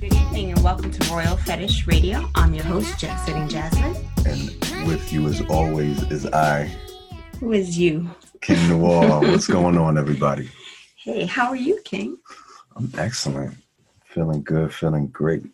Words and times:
Good 0.00 0.14
evening 0.14 0.52
and 0.52 0.62
welcome 0.62 0.90
to 0.90 1.12
Royal 1.12 1.36
Fetish 1.36 1.86
Radio. 1.86 2.28
I'm 2.34 2.54
your 2.54 2.64
host, 2.64 2.98
Jet 2.98 3.16
Setting 3.24 3.48
Jasmine. 3.48 3.96
And 4.26 4.86
with 4.86 5.12
you, 5.12 5.26
as 5.28 5.40
always, 5.42 6.02
is 6.10 6.26
I, 6.26 6.70
Who 7.40 7.52
is 7.52 7.78
you? 7.78 8.10
King 8.40 8.68
Noir. 8.68 9.20
What's 9.20 9.46
going 9.46 9.78
on, 9.78 9.96
everybody? 9.96 10.50
Hey, 10.96 11.26
how 11.26 11.48
are 11.48 11.56
you, 11.56 11.80
King? 11.84 12.18
I'm 12.76 12.90
excellent. 12.98 13.54
Feeling 14.06 14.42
good, 14.42 14.72
feeling 14.72 15.06
great. 15.08 15.44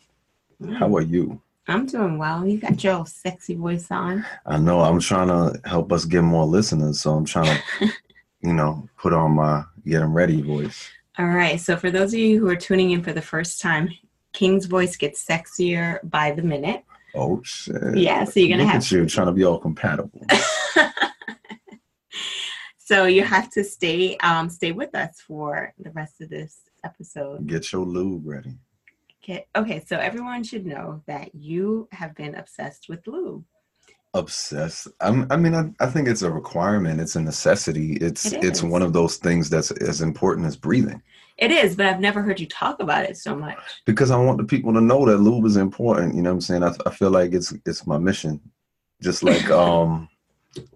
Mm. 0.60 0.76
How 0.76 0.96
are 0.96 1.02
you? 1.02 1.40
I'm 1.68 1.86
doing 1.86 2.18
well. 2.18 2.46
You 2.46 2.58
got 2.58 2.82
your 2.82 3.06
sexy 3.06 3.54
voice 3.54 3.90
on. 3.90 4.24
I 4.44 4.58
know 4.58 4.80
I'm 4.80 4.98
trying 5.00 5.28
to 5.28 5.60
help 5.68 5.92
us 5.92 6.04
get 6.04 6.22
more 6.22 6.44
listeners, 6.44 7.00
so 7.00 7.14
I'm 7.14 7.24
trying 7.24 7.60
to, 7.78 7.88
you 8.40 8.52
know, 8.52 8.88
put 8.98 9.12
on 9.12 9.32
my 9.32 9.64
getting 9.84 10.12
ready 10.12 10.42
voice. 10.42 10.88
All 11.18 11.26
right. 11.28 11.60
So, 11.60 11.76
for 11.76 11.90
those 11.90 12.12
of 12.14 12.20
you 12.20 12.38
who 12.38 12.48
are 12.48 12.56
tuning 12.56 12.92
in 12.92 13.02
for 13.02 13.12
the 13.12 13.22
first 13.22 13.60
time, 13.60 13.90
King's 14.32 14.66
voice 14.66 14.96
gets 14.96 15.24
sexier 15.24 15.98
by 16.08 16.30
the 16.30 16.42
minute. 16.42 16.84
Oh 17.14 17.40
shit! 17.42 17.96
Yeah. 17.96 18.24
So, 18.24 18.40
you're 18.40 18.48
going 18.48 18.58
to 18.60 18.64
Look 18.64 18.72
have 18.72 18.82
at 18.82 18.90
you 18.92 19.06
trying 19.06 19.26
to 19.26 19.32
be 19.32 19.44
all 19.44 19.58
compatible. 19.58 20.24
so 22.78 23.06
you 23.06 23.22
have 23.22 23.48
to 23.50 23.62
stay 23.62 24.16
um 24.18 24.50
stay 24.50 24.72
with 24.72 24.94
us 24.96 25.20
for 25.20 25.72
the 25.78 25.90
rest 25.90 26.20
of 26.20 26.28
this 26.28 26.62
episode 26.84 27.46
Get 27.46 27.70
your 27.72 27.84
lube 27.84 28.26
ready. 28.26 28.54
okay 29.22 29.46
okay 29.54 29.80
so 29.86 29.96
everyone 29.96 30.42
should 30.42 30.66
know 30.66 31.02
that 31.06 31.32
you 31.34 31.88
have 31.92 32.16
been 32.16 32.34
obsessed 32.34 32.88
with 32.88 33.06
lube 33.06 33.44
Obsessed. 34.14 34.88
I'm, 35.00 35.26
I 35.30 35.36
mean, 35.36 35.54
I, 35.54 35.70
I 35.78 35.86
think 35.86 36.08
it's 36.08 36.22
a 36.22 36.30
requirement. 36.30 37.00
It's 37.00 37.14
a 37.14 37.20
necessity. 37.20 37.92
It's 38.00 38.32
It 38.32 38.42
it's 38.42 38.62
one 38.62 38.82
of 38.82 38.92
those 38.92 39.16
things 39.18 39.48
that's 39.48 39.70
as 39.70 40.00
important 40.02 40.46
as 40.46 40.56
breathing. 40.56 41.00
it 41.38 41.50
is 41.52 41.76
but 41.76 41.86
i've 41.86 42.00
never 42.00 42.20
heard 42.20 42.38
you 42.38 42.46
talk 42.46 42.80
about 42.80 43.04
it 43.04 43.16
so 43.16 43.34
much 43.34 43.56
because 43.86 44.10
I 44.10 44.18
want 44.18 44.38
the 44.38 44.44
people 44.44 44.74
to 44.74 44.80
know 44.80 45.06
that 45.06 45.18
lube 45.18 45.46
is 45.46 45.56
important. 45.56 46.14
You 46.14 46.22
know 46.22 46.30
what 46.30 46.34
I'm 46.34 46.40
saying? 46.40 46.64
I, 46.64 46.72
I 46.86 46.90
feel 46.90 47.10
like 47.10 47.32
it's 47.32 47.54
it's 47.64 47.86
my 47.86 47.98
mission. 47.98 48.40
Just 49.00 49.22
like 49.22 49.48
um, 49.62 50.08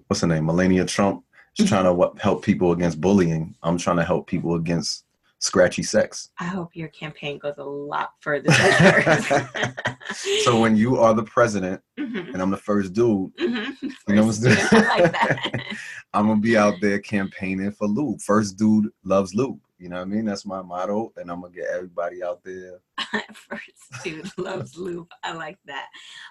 what's 0.07 0.21
her 0.23 0.29
name, 0.29 0.47
Melania 0.47 0.85
Trump, 0.85 1.25
she's 1.55 1.69
trying 1.69 1.85
to 1.85 2.23
help 2.23 2.45
people 2.45 2.73
against 2.73 3.01
bullying. 3.01 3.55
I'm 3.63 3.79
trying 3.79 3.97
to 3.97 4.05
help 4.05 4.27
people 4.27 4.55
against 4.55 5.05
scratchy 5.39 5.83
sex. 5.83 6.31
i 6.39 6.45
hope 6.45 6.71
your 6.75 6.89
campaign 6.89 7.39
goes 7.39 7.59
a 7.59 7.65
lot 7.65 8.11
further 8.21 8.49
than. 8.51 9.49
So 10.43 10.61
when 10.61 10.77
you 10.77 10.99
are 10.99 11.15
the 11.15 11.23
president 11.25 11.81
Mhm, 11.99 12.33
and 12.35 12.43
I'm 12.43 12.51
the 12.51 12.57
first 12.57 12.93
dude, 12.93 13.35
mhm. 13.37 13.75
You 14.09 14.15
know 14.15 14.27
what's 14.27 14.45
First, 14.45 14.73
like 14.73 15.13
that. 15.13 15.51
I'm 16.15 16.27
gonna 16.29 16.41
be 16.41 16.57
out 16.57 16.75
there 16.81 16.99
campaigning 16.99 17.73
for 17.73 17.87
lube. 17.89 18.21
First 18.21 18.57
dude 18.59 18.91
loves 19.05 19.35
lube. 19.35 19.61
You 19.79 19.89
know 19.89 19.97
what 19.97 20.03
I 20.03 20.07
mean? 20.07 20.25
That's 20.25 20.45
my 20.47 20.61
motto, 20.63 21.13
and 21.17 21.31
I'm 21.31 21.41
gonna 21.41 21.55
get 21.55 21.69
everybody 21.73 22.23
out 22.23 22.43
there. 22.45 22.81
First 23.33 24.05
dude 24.05 24.31
loves 24.39 24.77
lube. 24.77 25.09
I 25.23 25.33
like 25.33 25.59
that. 25.67 25.87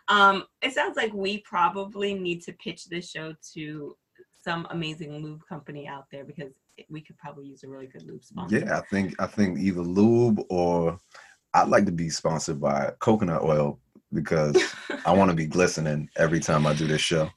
Um, 0.08 0.46
it 0.62 0.74
sounds 0.74 0.96
like 0.98 1.14
we 1.14 1.40
probably 1.40 2.14
need 2.14 2.42
to 2.44 2.54
pitch 2.54 2.86
this 2.86 3.10
show 3.10 3.34
to 3.54 3.98
some 4.44 4.68
amazing 4.70 5.24
lube 5.24 5.42
company 5.48 5.88
out 5.88 6.06
there 6.12 6.26
because 6.26 6.52
we 6.90 7.02
could 7.02 7.18
probably 7.18 7.46
use 7.46 7.64
a 7.64 7.68
really 7.68 7.88
good 7.88 8.04
lube 8.04 8.24
sponsor. 8.24 8.60
Yeah, 8.60 8.78
I 8.78 8.82
think 8.82 9.16
I 9.20 9.28
think 9.28 9.60
either 9.60 9.82
lube 9.82 10.42
or 10.50 10.98
I'd 11.54 11.68
like 11.68 11.86
to 11.86 11.92
be 11.92 12.10
sponsored 12.10 12.60
by 12.60 12.92
coconut 13.00 13.44
oil 13.44 13.80
because 14.12 14.58
I 15.06 15.14
want 15.14 15.30
to 15.32 15.36
be 15.36 15.46
glistening 15.58 16.10
every 16.18 16.40
time 16.40 16.66
I 16.66 16.74
do 16.74 16.88
this 16.88 17.02
show. 17.02 17.30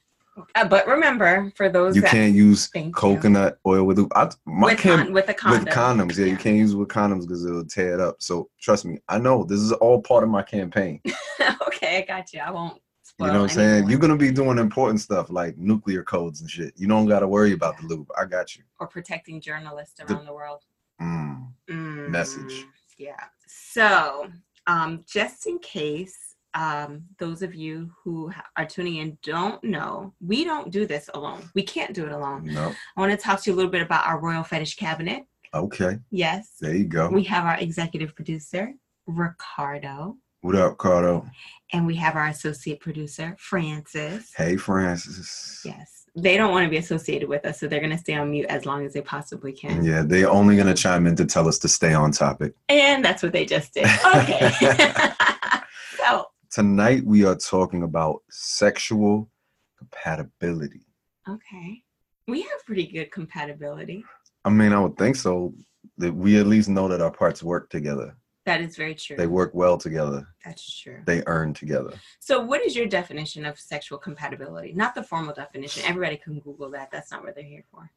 Uh, 0.53 0.67
but 0.67 0.87
remember, 0.87 1.51
for 1.55 1.67
those 1.67 1.95
You 1.95 2.03
can't 2.03 2.35
use 2.35 2.67
Thank 2.67 2.87
you. 2.87 2.93
coconut 2.93 3.57
oil 3.65 3.83
with 3.85 3.97
lube. 3.97 4.11
I, 4.15 4.29
my 4.45 4.67
with, 4.67 4.79
cam- 4.79 5.05
con- 5.05 5.13
with 5.13 5.29
a 5.29 5.33
condom. 5.33 5.65
with 5.65 5.73
condoms. 5.73 6.17
Yeah, 6.17 6.25
you 6.25 6.37
can't 6.37 6.57
use 6.57 6.73
it 6.73 6.77
with 6.77 6.89
condoms 6.89 7.21
because 7.21 7.43
it'll 7.43 7.65
tear 7.65 7.95
it 7.95 7.99
up. 7.99 8.17
So 8.19 8.49
trust 8.61 8.85
me, 8.85 8.99
I 9.09 9.17
know 9.17 9.43
this 9.43 9.59
is 9.59 9.71
all 9.73 10.01
part 10.01 10.23
of 10.23 10.29
my 10.29 10.43
campaign. 10.43 11.01
okay, 11.67 11.97
I 11.97 12.01
got 12.07 12.31
you. 12.33 12.41
I 12.41 12.51
won't. 12.51 12.79
You 13.19 13.27
know 13.27 13.41
what 13.41 13.49
I'm 13.51 13.55
saying? 13.55 13.89
You're 13.89 13.99
gonna 13.99 14.15
be 14.15 14.31
doing 14.31 14.59
important 14.59 15.01
stuff 15.01 15.31
like 15.31 15.57
nuclear 15.57 16.03
codes 16.03 16.41
and 16.41 16.49
shit. 16.49 16.73
You 16.77 16.87
don't 16.87 17.07
gotta 17.07 17.27
worry 17.27 17.53
about 17.53 17.77
the 17.79 17.87
lube. 17.87 18.07
I 18.17 18.25
got 18.25 18.55
you. 18.55 18.63
or 18.79 18.87
protecting 18.87 19.41
journalists 19.41 19.99
around 19.99 20.25
the 20.25 20.33
world. 20.33 20.61
Mm. 21.01 21.47
Mm, 21.69 22.09
Message. 22.09 22.65
Yeah. 22.97 23.15
So, 23.47 24.27
um, 24.67 25.03
just 25.07 25.47
in 25.47 25.57
case 25.59 26.35
um, 26.53 27.03
those 27.19 27.41
of 27.41 27.53
you 27.55 27.91
who 28.03 28.31
are 28.55 28.65
tuning 28.65 28.97
in 28.97 29.17
don't 29.23 29.63
know, 29.63 30.13
we 30.25 30.43
don't 30.43 30.71
do 30.71 30.85
this 30.85 31.09
alone. 31.13 31.49
We 31.55 31.63
can't 31.63 31.93
do 31.93 32.05
it 32.05 32.11
alone. 32.11 32.45
No. 32.45 32.73
I 32.95 32.99
want 33.01 33.11
to 33.11 33.17
talk 33.17 33.41
to 33.43 33.49
you 33.49 33.55
a 33.55 33.57
little 33.57 33.71
bit 33.71 33.81
about 33.83 34.07
our 34.07 34.19
Royal 34.19 34.43
Fetish 34.43 34.75
Cabinet. 34.75 35.23
Okay. 35.53 35.97
Yes. 36.11 36.53
There 36.59 36.73
you 36.75 36.85
go. 36.85 37.09
We 37.09 37.23
have 37.25 37.45
our 37.45 37.57
executive 37.59 38.15
producer, 38.15 38.73
Ricardo, 39.05 40.17
what 40.41 40.55
up, 40.55 40.77
Cardo? 40.77 41.29
and 41.73 41.85
we 41.85 41.95
have 41.95 42.15
our 42.15 42.27
associate 42.27 42.79
producer, 42.79 43.35
Francis. 43.39 44.31
Hey, 44.37 44.55
Francis. 44.55 45.61
Yes. 45.65 46.05
They 46.15 46.37
don't 46.37 46.51
want 46.51 46.63
to 46.63 46.69
be 46.69 46.77
associated 46.77 47.27
with 47.27 47.45
us, 47.45 47.59
so 47.59 47.67
they're 47.67 47.81
going 47.81 47.91
to 47.91 47.97
stay 47.97 48.15
on 48.15 48.31
mute 48.31 48.45
as 48.47 48.65
long 48.65 48.85
as 48.85 48.93
they 48.93 49.01
possibly 49.01 49.51
can. 49.51 49.83
Yeah, 49.83 50.01
they're 50.03 50.29
only 50.29 50.55
gonna 50.55 50.73
chime 50.73 51.05
in 51.07 51.15
to 51.17 51.25
tell 51.25 51.47
us 51.47 51.59
to 51.59 51.67
stay 51.67 51.93
on 51.93 52.11
topic. 52.11 52.53
And 52.69 53.03
that's 53.03 53.21
what 53.21 53.33
they 53.33 53.45
just 53.45 53.73
did. 53.73 53.85
Okay. 54.15 54.49
so, 55.97 56.25
Tonight 56.49 57.03
we 57.03 57.25
are 57.25 57.35
talking 57.35 57.83
about 57.83 58.21
sexual 58.29 59.29
compatibility. 59.77 60.85
okay. 61.29 61.83
We 62.27 62.41
have 62.41 62.65
pretty 62.65 62.87
good 62.87 63.11
compatibility. 63.11 64.03
I 64.43 64.49
mean, 64.49 64.73
I 64.73 64.79
would 64.79 64.97
think 64.97 65.15
so. 65.17 65.53
That 65.97 66.13
we 66.13 66.39
at 66.39 66.47
least 66.47 66.67
know 66.69 66.87
that 66.87 67.01
our 67.01 67.11
parts 67.11 67.41
work 67.43 67.69
together. 67.69 68.15
That 68.47 68.61
is 68.61 68.77
very 68.77 68.95
true. 68.95 69.17
They 69.17 69.27
work 69.27 69.51
well 69.53 69.77
together. 69.77 70.25
That's 70.45 70.79
true. 70.79 71.01
They 71.05 71.21
earn 71.25 71.53
together. 71.53 71.91
So, 72.21 72.39
what 72.39 72.61
is 72.65 72.77
your 72.77 72.85
definition 72.85 73.45
of 73.45 73.59
sexual 73.59 73.97
compatibility? 73.97 74.71
Not 74.71 74.95
the 74.95 75.03
formal 75.03 75.33
definition. 75.33 75.83
Everybody 75.85 76.15
can 76.15 76.39
Google 76.39 76.71
that. 76.71 76.89
That's 76.89 77.11
not 77.11 77.25
what 77.25 77.35
they're 77.35 77.43
here 77.43 77.65
for. 77.69 77.91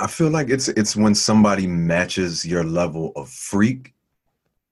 I 0.00 0.06
feel 0.06 0.30
like 0.30 0.48
it's 0.48 0.68
it's 0.68 0.96
when 0.96 1.14
somebody 1.14 1.66
matches 1.66 2.46
your 2.46 2.64
level 2.64 3.12
of 3.14 3.28
freak 3.28 3.92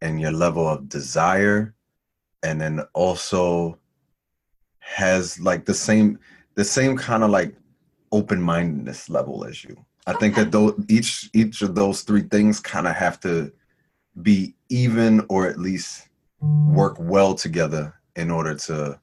and 0.00 0.19
your 0.19 0.33
level 0.33 0.67
of 0.67 0.89
desire 0.89 1.75
and 2.43 2.59
then 2.59 2.81
also 2.94 3.79
has 4.79 5.39
like 5.39 5.67
the 5.67 5.75
same 5.75 6.19
the 6.55 6.65
same 6.65 6.97
kind 6.97 7.23
of 7.23 7.29
like 7.29 7.55
open-mindedness 8.12 9.11
level 9.11 9.44
as 9.44 9.62
you. 9.62 9.77
I 10.06 10.15
think 10.15 10.37
that 10.37 10.50
though 10.50 10.75
each 10.89 11.29
each 11.34 11.61
of 11.61 11.75
those 11.75 12.00
three 12.00 12.23
things 12.23 12.61
kind 12.61 12.89
of 12.89 12.94
have 12.94 13.21
to 13.21 13.53
be 14.23 14.55
even 14.72 15.25
or 15.28 15.47
at 15.47 15.59
least 15.59 16.09
work 16.41 16.97
well 16.99 17.34
together 17.34 17.94
in 18.16 18.31
order 18.31 18.55
to 18.55 18.99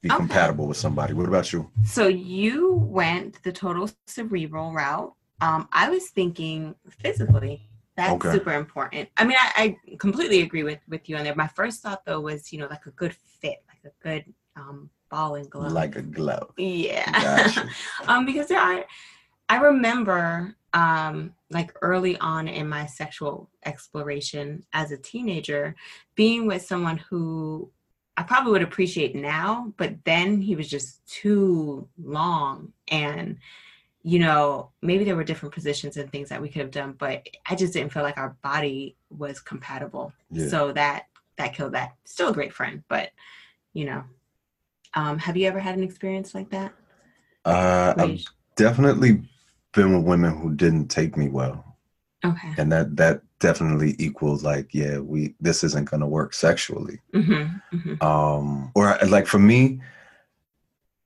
be 0.00 0.08
Okay. 0.10 0.16
compatible 0.16 0.68
with 0.68 0.76
somebody. 0.76 1.12
What 1.12 1.26
about 1.26 1.52
you? 1.52 1.70
So, 1.84 2.06
you 2.06 2.74
went 2.74 3.42
the 3.42 3.52
total 3.52 3.90
cerebral 4.06 4.72
route. 4.72 5.12
Um, 5.40 5.68
I 5.72 5.90
was 5.90 6.08
thinking 6.10 6.74
physically. 6.88 7.68
That's 7.96 8.12
Okay. 8.12 8.32
super 8.32 8.52
important. 8.54 9.08
I 9.16 9.24
mean, 9.24 9.36
I, 9.40 9.76
I 9.90 9.96
completely 9.98 10.42
agree 10.42 10.62
with 10.62 10.80
with 10.88 11.08
you 11.08 11.16
on 11.16 11.24
there. 11.24 11.34
My 11.34 11.48
first 11.48 11.82
thought 11.82 12.04
though 12.04 12.20
was, 12.20 12.52
you 12.52 12.58
know, 12.60 12.66
like 12.68 12.86
a 12.86 12.90
good 12.90 13.14
fit, 13.14 13.58
like 13.68 13.82
a 13.84 13.94
good 14.02 14.24
um, 14.56 14.90
ball 15.10 15.34
and 15.34 15.50
glove. 15.50 15.72
Like 15.72 15.96
a 15.96 16.02
glove. 16.02 16.50
Yeah. 16.56 17.10
Gotcha. 17.10 17.68
um, 18.08 18.24
because 18.26 18.48
there 18.48 18.60
are, 18.60 18.84
I 19.48 19.56
remember 19.56 20.56
um, 20.74 21.32
like 21.50 21.72
early 21.80 22.18
on 22.18 22.48
in 22.48 22.68
my 22.68 22.84
sexual 22.84 23.48
exploration 23.64 24.64
as 24.72 24.90
a 24.90 24.98
teenager, 24.98 25.74
being 26.16 26.46
with 26.46 26.62
someone 26.62 26.98
who 26.98 27.70
I 28.16 28.24
probably 28.24 28.52
would 28.52 28.62
appreciate 28.62 29.14
now, 29.14 29.72
but 29.76 29.94
then 30.04 30.40
he 30.40 30.54
was 30.54 30.68
just 30.68 31.06
too 31.06 31.88
long 31.96 32.72
and 32.88 33.38
you 34.06 34.18
know, 34.18 34.70
maybe 34.82 35.02
there 35.02 35.16
were 35.16 35.24
different 35.24 35.54
positions 35.54 35.96
and 35.96 36.12
things 36.12 36.28
that 36.28 36.42
we 36.42 36.50
could 36.50 36.60
have 36.60 36.70
done, 36.70 36.94
but 36.98 37.26
I 37.48 37.54
just 37.54 37.72
didn't 37.72 37.90
feel 37.90 38.02
like 38.02 38.18
our 38.18 38.36
body 38.42 38.96
was 39.08 39.40
compatible. 39.40 40.12
Yeah. 40.30 40.48
So 40.48 40.72
that 40.72 41.06
that 41.38 41.54
killed 41.54 41.72
that. 41.72 41.94
Still 42.04 42.28
a 42.28 42.34
great 42.34 42.52
friend, 42.52 42.82
but 42.88 43.10
you 43.72 43.86
know. 43.86 44.04
Um, 44.96 45.18
have 45.18 45.36
you 45.36 45.48
ever 45.48 45.58
had 45.58 45.76
an 45.76 45.82
experience 45.82 46.34
like 46.34 46.50
that? 46.50 46.72
Uh, 47.44 47.94
I've 47.96 48.24
definitely 48.56 49.22
been 49.74 49.94
with 49.96 50.06
women 50.06 50.36
who 50.36 50.54
didn't 50.54 50.88
take 50.88 51.16
me 51.16 51.28
well, 51.28 51.76
Okay. 52.24 52.54
and 52.58 52.70
that 52.72 52.96
that 52.96 53.22
definitely 53.40 53.94
equals 53.98 54.42
like, 54.42 54.72
yeah, 54.72 54.98
we 54.98 55.34
this 55.40 55.62
isn't 55.64 55.90
gonna 55.90 56.08
work 56.08 56.32
sexually. 56.34 57.00
Mm-hmm, 57.12 57.76
mm-hmm. 57.76 58.02
Um, 58.06 58.72
or 58.74 58.96
like 59.08 59.26
for 59.26 59.38
me, 59.38 59.80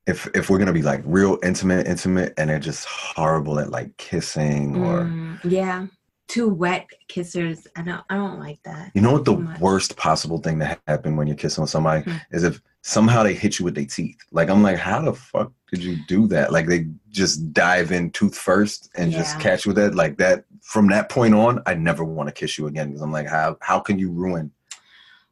if 0.07 0.27
if 0.33 0.49
we're 0.49 0.59
gonna 0.59 0.73
be 0.73 0.81
like 0.81 1.01
real 1.05 1.37
intimate, 1.43 1.87
intimate, 1.87 2.33
and 2.37 2.49
they're 2.49 2.59
just 2.59 2.85
horrible 2.85 3.59
at 3.59 3.69
like 3.71 3.95
kissing 3.97 4.77
or 4.77 5.03
Mm, 5.05 5.39
yeah. 5.43 5.87
Two 6.29 6.47
wet 6.47 6.87
kissers. 7.09 7.67
I 7.75 7.81
don't. 7.81 8.01
I 8.09 8.15
don't 8.15 8.39
like 8.39 8.63
that. 8.63 8.91
You 8.93 9.01
know 9.01 9.11
what 9.11 9.25
the 9.25 9.35
much. 9.35 9.59
worst 9.59 9.97
possible 9.97 10.37
thing 10.37 10.59
to 10.59 10.79
happen 10.87 11.17
when 11.17 11.27
you're 11.27 11.35
kissing 11.35 11.61
with 11.63 11.71
somebody 11.71 12.03
Hmm. 12.03 12.17
is 12.31 12.43
if 12.45 12.61
somehow 12.81 13.23
they 13.23 13.33
hit 13.33 13.59
you 13.59 13.65
with 13.65 13.75
their 13.75 13.85
teeth. 13.85 14.17
Like 14.31 14.49
I'm 14.49 14.63
like, 14.63 14.77
how 14.77 15.01
the 15.01 15.13
fuck 15.13 15.51
did 15.71 15.83
you 15.83 15.97
do 16.07 16.27
that? 16.27 16.53
Like 16.53 16.67
they 16.67 16.85
just 17.09 17.51
dive 17.51 17.91
in 17.91 18.11
tooth 18.11 18.37
first 18.37 18.89
and 18.95 19.11
just 19.11 19.37
catch 19.41 19.65
you 19.65 19.71
with 19.71 19.77
that. 19.83 19.95
Like 19.95 20.17
that 20.19 20.45
from 20.61 20.87
that 20.89 21.09
point 21.09 21.33
on, 21.33 21.61
I 21.65 21.73
never 21.73 22.05
want 22.05 22.29
to 22.29 22.33
kiss 22.33 22.57
you 22.57 22.67
again 22.67 22.87
because 22.89 23.01
I'm 23.01 23.11
like, 23.11 23.27
how 23.27 23.57
how 23.61 23.79
can 23.79 23.97
you 23.99 24.11
ruin? 24.11 24.51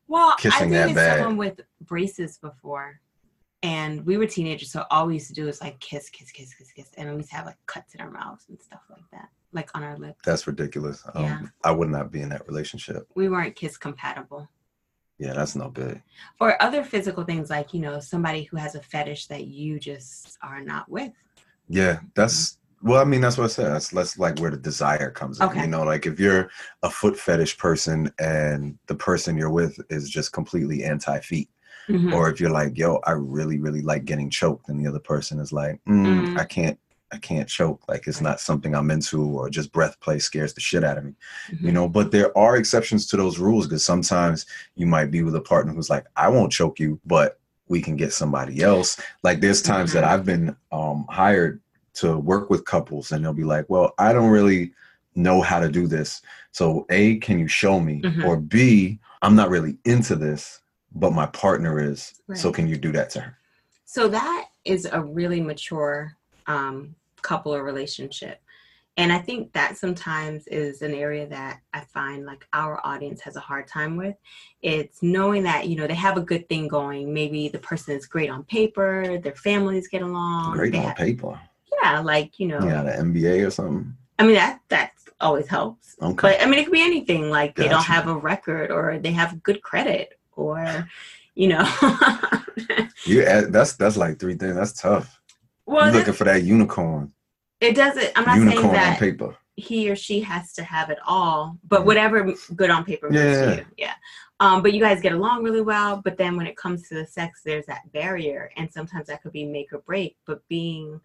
Well, 0.07 0.35
kissing 0.37 0.73
I 0.75 0.77
that 0.87 0.95
dated 0.95 1.19
someone 1.19 1.37
with 1.37 1.61
braces 1.81 2.37
before, 2.39 2.99
and 3.61 4.05
we 4.05 4.17
were 4.17 4.25
teenagers, 4.25 4.71
so 4.71 4.85
all 4.89 5.05
we 5.07 5.15
used 5.15 5.27
to 5.27 5.33
do 5.33 5.45
was 5.45 5.61
like 5.61 5.79
kiss, 5.79 6.09
kiss, 6.09 6.31
kiss, 6.31 6.53
kiss, 6.53 6.71
kiss, 6.71 6.89
and 6.97 7.09
we 7.11 7.17
used 7.17 7.29
to 7.29 7.35
have 7.35 7.45
like 7.45 7.57
cuts 7.67 7.93
in 7.93 8.01
our 8.01 8.09
mouths 8.09 8.45
and 8.49 8.59
stuff 8.61 8.81
like 8.89 9.03
that, 9.11 9.27
like 9.53 9.69
on 9.75 9.83
our 9.83 9.97
lips. 9.97 10.19
That's 10.25 10.45
ridiculous. 10.47 11.03
Um, 11.13 11.23
Yeah. 11.23 11.41
I 11.63 11.71
would 11.71 11.89
not 11.89 12.11
be 12.11 12.21
in 12.21 12.29
that 12.29 12.47
relationship. 12.47 13.07
we 13.15 13.29
weren't 13.29 13.55
kiss 13.55 13.77
compatible. 13.77 14.49
Yeah, 15.19 15.33
that's 15.33 15.55
no 15.55 15.69
good. 15.69 16.01
Or 16.39 16.61
other 16.61 16.83
physical 16.83 17.23
things 17.23 17.49
like 17.49 17.73
you 17.73 17.79
know 17.79 17.99
somebody 17.99 18.43
who 18.43 18.57
has 18.57 18.75
a 18.75 18.81
fetish 18.81 19.27
that 19.27 19.45
you 19.47 19.79
just 19.79 20.37
are 20.43 20.61
not 20.61 20.89
with. 20.89 21.11
Yeah, 21.67 21.99
that's 22.13 22.59
well, 22.83 23.01
I 23.01 23.05
mean, 23.05 23.21
that's 23.21 23.37
what 23.39 23.45
I 23.45 23.47
said. 23.47 23.71
That's 23.71 23.89
that's 23.89 24.19
like 24.19 24.37
where 24.39 24.51
the 24.51 24.57
desire 24.57 25.09
comes 25.09 25.39
in. 25.39 25.47
Okay. 25.47 25.61
You 25.61 25.67
know, 25.67 25.83
like 25.83 26.05
if 26.05 26.19
you're 26.19 26.51
a 26.83 26.89
foot 26.89 27.17
fetish 27.17 27.57
person 27.57 28.11
and 28.19 28.77
the 28.85 28.93
person 28.95 29.35
you're 29.35 29.49
with 29.49 29.79
is 29.89 30.07
just 30.09 30.31
completely 30.33 30.83
anti 30.83 31.19
feet, 31.21 31.49
Mhm. 31.89 32.13
or 32.13 32.29
if 32.29 32.39
you're 32.39 32.51
like, 32.51 32.77
yo, 32.77 32.99
I 33.05 33.11
really, 33.13 33.57
really 33.59 33.81
like 33.81 34.05
getting 34.05 34.29
choked, 34.29 34.69
and 34.69 34.79
the 34.79 34.87
other 34.87 34.99
person 34.99 35.39
is 35.39 35.51
like, 35.51 35.83
mm, 35.85 36.05
Mm. 36.05 36.37
I 36.39 36.45
can't, 36.45 36.77
I 37.11 37.17
can't 37.17 37.47
choke. 37.47 37.87
Like 37.87 38.07
it's 38.07 38.21
not 38.21 38.39
something 38.39 38.75
I'm 38.75 38.91
into, 38.91 39.23
or 39.23 39.49
just 39.49 39.71
breath 39.71 39.99
play 39.99 40.19
scares 40.19 40.53
the 40.53 40.61
shit 40.61 40.83
out 40.83 40.97
of 40.97 41.05
me. 41.05 41.13
You 41.61 41.69
Mhm. 41.69 41.73
know, 41.73 41.87
but 41.87 42.11
there 42.11 42.37
are 42.37 42.57
exceptions 42.57 43.07
to 43.07 43.17
those 43.17 43.39
rules 43.39 43.65
because 43.65 43.85
sometimes 43.85 44.45
you 44.75 44.85
might 44.85 45.11
be 45.11 45.23
with 45.23 45.35
a 45.35 45.41
partner 45.41 45.73
who's 45.73 45.89
like, 45.89 46.05
I 46.15 46.27
won't 46.29 46.51
choke 46.51 46.79
you, 46.79 46.99
but 47.05 47.39
we 47.69 47.81
can 47.81 47.95
get 47.95 48.13
somebody 48.13 48.61
else. 48.61 48.99
Like 49.23 49.39
there's 49.41 49.61
times 49.61 49.93
that 49.93 50.03
Mhm. 50.03 50.07
I've 50.07 50.25
been 50.25 50.55
um, 50.71 51.05
hired 51.09 51.61
to 51.95 52.17
work 52.17 52.49
with 52.49 52.65
couples, 52.65 53.11
and 53.11 53.23
they'll 53.23 53.33
be 53.33 53.43
like, 53.43 53.65
well, 53.69 53.93
I 53.97 54.13
don't 54.13 54.29
really 54.29 54.73
know 55.15 55.41
how 55.41 55.59
to 55.59 55.69
do 55.69 55.87
this. 55.87 56.21
So 56.51 56.85
A, 56.89 57.17
can 57.17 57.39
you 57.39 57.47
show 57.47 57.79
me? 57.79 58.01
Mhm. 58.03 58.23
Or 58.23 58.37
B, 58.37 58.99
I'm 59.21 59.35
not 59.35 59.49
really 59.49 59.77
into 59.85 60.15
this, 60.15 60.59
but 60.93 61.11
my 61.11 61.25
partner 61.27 61.79
is. 61.79 62.13
So 62.33 62.51
can 62.51 62.67
you 62.67 62.77
do 62.77 62.91
that 62.91 63.09
to 63.11 63.21
her? 63.21 63.37
So 63.85 64.07
that 64.09 64.47
is 64.65 64.85
a 64.91 65.01
really 65.01 65.41
mature 65.41 66.15
um, 66.45 66.95
couple 67.21 67.53
or 67.53 67.63
relationship. 67.63 68.41
And 68.97 69.13
I 69.13 69.19
think 69.19 69.53
that 69.53 69.77
sometimes 69.77 70.47
is 70.47 70.81
an 70.81 70.93
area 70.95 71.27
that 71.27 71.59
I 71.71 71.81
find 71.81 72.25
like 72.25 72.47
our 72.53 72.83
audience 72.83 73.21
has 73.21 73.35
a 73.35 73.39
hard 73.39 73.67
time 73.67 73.95
with. 73.95 74.15
It's 74.63 75.03
knowing 75.03 75.43
that, 75.43 75.67
you 75.67 75.75
know, 75.75 75.85
they 75.85 75.93
have 75.93 76.17
a 76.17 76.21
good 76.21 76.49
thing 76.49 76.67
going. 76.67 77.13
Maybe 77.13 77.47
the 77.47 77.59
person 77.59 77.95
is 77.95 78.07
great 78.07 78.31
on 78.31 78.43
paper, 78.45 79.19
their 79.19 79.35
families 79.35 79.87
get 79.87 80.01
along. 80.01 80.53
Great 80.53 80.73
on 80.75 80.81
have- 80.81 80.95
paper. 80.95 81.39
Yeah, 81.83 81.99
like, 81.99 82.39
you 82.39 82.47
know, 82.47 82.59
Yeah, 82.65 82.81
the 82.81 82.91
MBA 82.91 83.45
or 83.45 83.51
something. 83.51 83.95
I 84.17 84.25
mean, 84.25 84.33
that 84.33 84.61
that 84.69 84.93
always 85.21 85.47
helps. 85.47 85.95
Okay. 86.01 86.15
But 86.19 86.41
I 86.41 86.45
mean, 86.45 86.59
it 86.59 86.63
could 86.63 86.73
be 86.73 86.81
anything. 86.81 87.29
Like 87.29 87.55
they 87.55 87.67
don't 87.67 87.83
have 87.83 88.07
a 88.07 88.15
record 88.15 88.71
or 88.71 88.97
they 88.97 89.11
have 89.11 89.43
good 89.43 89.61
credit 89.61 90.17
or, 90.35 90.87
you 91.35 91.49
know. 91.49 91.69
you 93.05 93.23
add, 93.23 93.53
that's 93.53 93.73
that's 93.73 93.95
like 93.95 94.17
three 94.19 94.35
things. 94.35 94.55
That's 94.55 94.73
tough. 94.73 95.16
Well, 95.67 95.91
looking 95.93 96.13
for 96.13 96.23
that 96.23 96.43
unicorn. 96.43 97.13
it 97.61 97.75
doesn't, 97.75 98.11
I'm 98.15 98.25
not 98.25 98.37
unicorn 98.37 98.57
saying 98.63 98.67
on 98.69 98.73
that 98.73 98.99
paper. 98.99 99.35
he 99.55 99.89
or 99.91 99.95
she 99.95 100.19
has 100.21 100.53
to 100.53 100.63
have 100.63 100.89
it 100.89 100.99
all, 101.05 101.57
but 101.67 101.81
Mhm. 101.81 101.85
whatever 101.85 102.33
good 102.55 102.69
on 102.69 102.83
paper 102.85 103.09
means 103.09 103.23
Yeah. 103.23 103.45
to 103.45 103.55
you. 103.57 103.65
Yeah. 103.77 103.93
Um, 104.39 104.61
but 104.61 104.71
you 104.73 104.79
guys 104.79 105.01
get 105.01 105.13
along 105.13 105.43
really 105.43 105.61
well. 105.61 105.99
But 106.03 106.15
then 106.17 106.37
when 106.37 106.45
it 106.45 106.55
comes 106.55 106.87
to 106.89 106.93
the 106.95 107.07
sex, 107.07 107.41
there's 107.43 107.65
that 107.65 107.91
barrier. 107.91 108.51
And 108.55 108.71
sometimes 108.71 109.07
that 109.07 109.23
could 109.23 109.31
be 109.31 109.45
make 109.45 109.73
or 109.73 109.79
break. 109.79 110.15
But 110.27 110.47
being 110.47 111.01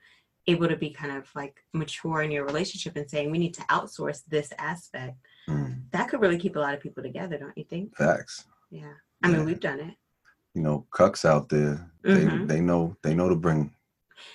able 0.47 0.69
to 0.69 0.77
be 0.77 0.91
kind 0.91 1.13
of 1.17 1.31
like 1.35 1.65
mature 1.73 2.21
in 2.23 2.31
your 2.31 2.45
relationship 2.45 2.95
and 2.97 3.09
saying 3.09 3.31
we 3.31 3.39
need 3.39 3.55
to 3.55 3.63
outsource 3.63 4.23
this 4.29 4.53
aspect, 4.59 5.17
Mm, 5.49 5.91
that 5.93 6.09
could 6.09 6.21
really 6.21 6.39
keep 6.39 6.55
a 6.57 6.61
lot 6.61 6.75
of 6.75 6.81
people 6.81 7.03
together, 7.03 7.37
don't 7.39 7.57
you 7.57 7.65
think? 7.65 7.97
facts. 7.97 8.45
Yeah. 8.71 8.93
I 9.25 9.29
mean, 9.29 9.45
we've 9.47 9.59
done 9.61 9.81
it. 9.81 9.95
you 10.55 10.61
know, 10.61 10.87
cucks 10.93 11.25
out 11.25 11.49
there. 11.49 11.91
They 12.03 12.27
Mhm. 12.27 12.47
they 12.47 12.61
know 12.61 12.95
they 13.03 13.15
know 13.15 13.31
to 13.31 13.35
bring 13.37 13.75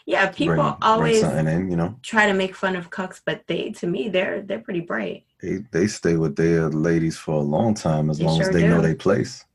Yeah. 0.06 0.28
People 0.28 0.56
bring, 0.56 0.76
always 0.82 1.22
bring 1.24 1.48
in. 1.48 1.70
You 1.72 1.78
know, 1.78 1.96
try 2.02 2.28
to 2.28 2.34
make 2.34 2.56
fun 2.56 2.76
of 2.76 2.90
cucks, 2.90 3.22
but 3.26 3.44
they, 3.48 3.72
to 3.72 3.88
me, 3.88 4.10
they're 4.10 4.42
they're 4.42 4.60
pretty 4.60 4.82
bright. 4.82 5.24
they 5.42 5.60
they 5.72 5.88
stay 5.88 6.16
with 6.18 6.36
their 6.36 6.70
ladies 6.70 7.18
for 7.18 7.36
a 7.36 7.46
long 7.56 7.74
time 7.74 8.10
as 8.10 8.18
They 8.18 8.26
long 8.26 8.40
as 8.42 8.46
sure 8.48 8.54
they 8.54 8.68
know 8.68 8.78
do. 8.78 8.82
their 8.88 8.96
place. 8.96 9.46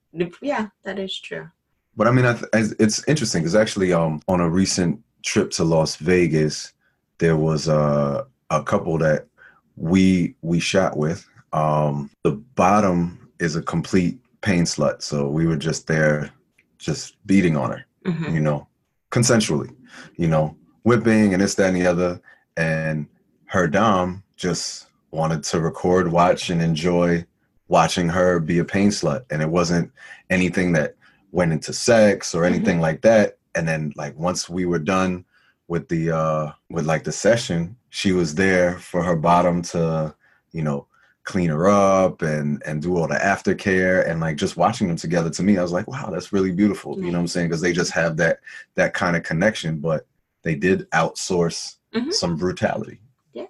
Yeah, 0.43 0.69
that 0.85 0.99
is 0.99 1.19
true. 1.19 1.49
But 1.97 2.07
I 2.07 2.11
mean, 2.11 2.25
I 2.27 2.35
th- 2.35 2.73
it's- 2.79 3.05
interesting 3.09 3.43
because 3.43 3.55
actually, 3.55 3.93
um, 3.93 4.21
on 4.29 4.41
a 4.41 4.49
recent 4.49 5.01
trip 5.23 5.51
to 5.53 5.65
Las 5.65 5.97
Vegas, 5.97 6.73
there 7.19 7.37
was 7.37 7.69
a 7.69 8.27
a 8.51 8.63
couple 8.63 8.99
that 8.99 9.27
we 9.77 10.35
we 10.43 10.61
shot 10.61 10.97
with. 10.97 11.27
Um, 11.53 12.11
the 12.25 12.33
bottom 12.33 13.29
is 13.41 13.57
a 13.57 13.63
complete 13.63 14.19
pain 14.43 14.65
slut, 14.65 15.03
so 15.03 15.29
we 15.29 15.47
were 15.47 15.57
just 15.57 15.87
there, 15.87 16.31
just 16.79 17.17
beating 17.27 17.57
on 17.57 17.71
her. 17.73 17.85
Mhm. 18.07 18.33
you 18.35 18.41
know, 18.41 18.67
consensually, 19.11 19.71
you 20.17 20.29
know, 20.29 20.57
whipping 20.85 21.33
and 21.33 21.43
this, 21.43 21.55
that, 21.57 21.69
and 21.69 21.77
the 21.77 21.87
other. 21.87 22.21
And 22.57 23.07
her 23.47 23.67
dom 23.69 24.23
just 24.37 24.87
wanted 25.11 25.43
to 25.45 25.61
record, 25.61 26.11
watch, 26.11 26.51
and 26.51 26.63
enjoy 26.63 27.27
watching 27.69 28.09
her 28.09 28.39
be 28.39 28.59
a 28.59 28.65
pain 28.65 28.91
slut. 28.91 29.25
And 29.31 29.41
it 29.41 29.49
wasn't 29.49 29.91
anything 30.31 30.73
that 30.73 30.95
went 31.31 31.53
into 31.53 31.73
sex 31.73 32.35
or 32.35 32.45
anything 32.45 32.81
like 32.81 33.01
that. 33.03 33.39
And 33.55 33.67
then 33.67 33.93
like 33.97 34.17
once 34.19 34.49
we 34.49 34.67
were 34.67 34.79
done 34.79 35.25
with 35.69 35.89
the 35.89 36.11
uh 36.11 36.53
with 36.71 36.87
like 36.87 37.05
the 37.05 37.13
session, 37.13 37.77
she 37.91 38.13
was 38.13 38.35
there 38.35 38.79
for 38.79 39.03
her 39.03 39.17
bottom 39.17 39.63
to, 39.63 40.15
you 40.53 40.63
know, 40.63 40.87
clean 41.25 41.51
her 41.51 41.69
up 41.69 42.23
and 42.23 42.61
and 42.67 42.83
do 42.83 42.97
all 42.97 43.07
the 43.07 43.15
aftercare 43.15 44.09
and 44.09 44.19
like 44.21 44.37
just 44.37 44.57
watching 44.57 44.89
them 44.89 44.97
together 44.97 45.31
to 45.31 45.43
me 45.43 45.57
i 45.57 45.63
was 45.63 45.71
like 45.73 45.87
wow 45.87 46.11
that's 46.11 46.33
really 46.33 46.51
beautiful 46.53 46.97
you 46.97 47.13
know 47.13 47.19
what 47.19 47.21
i'm 47.23 47.29
saying 47.29 47.47
because 47.49 47.61
they 47.61 47.73
just 47.73 47.93
have 47.93 48.17
that 48.17 48.41
that 48.75 48.93
kind 48.93 49.17
of 49.17 49.23
connection 49.23 49.79
but 49.79 50.07
they 50.43 50.55
did 50.55 50.89
outsource 50.91 51.77
Mhm. 51.95 52.13
some 52.13 52.37
brutality 52.37 53.01
Yeah 53.35 53.47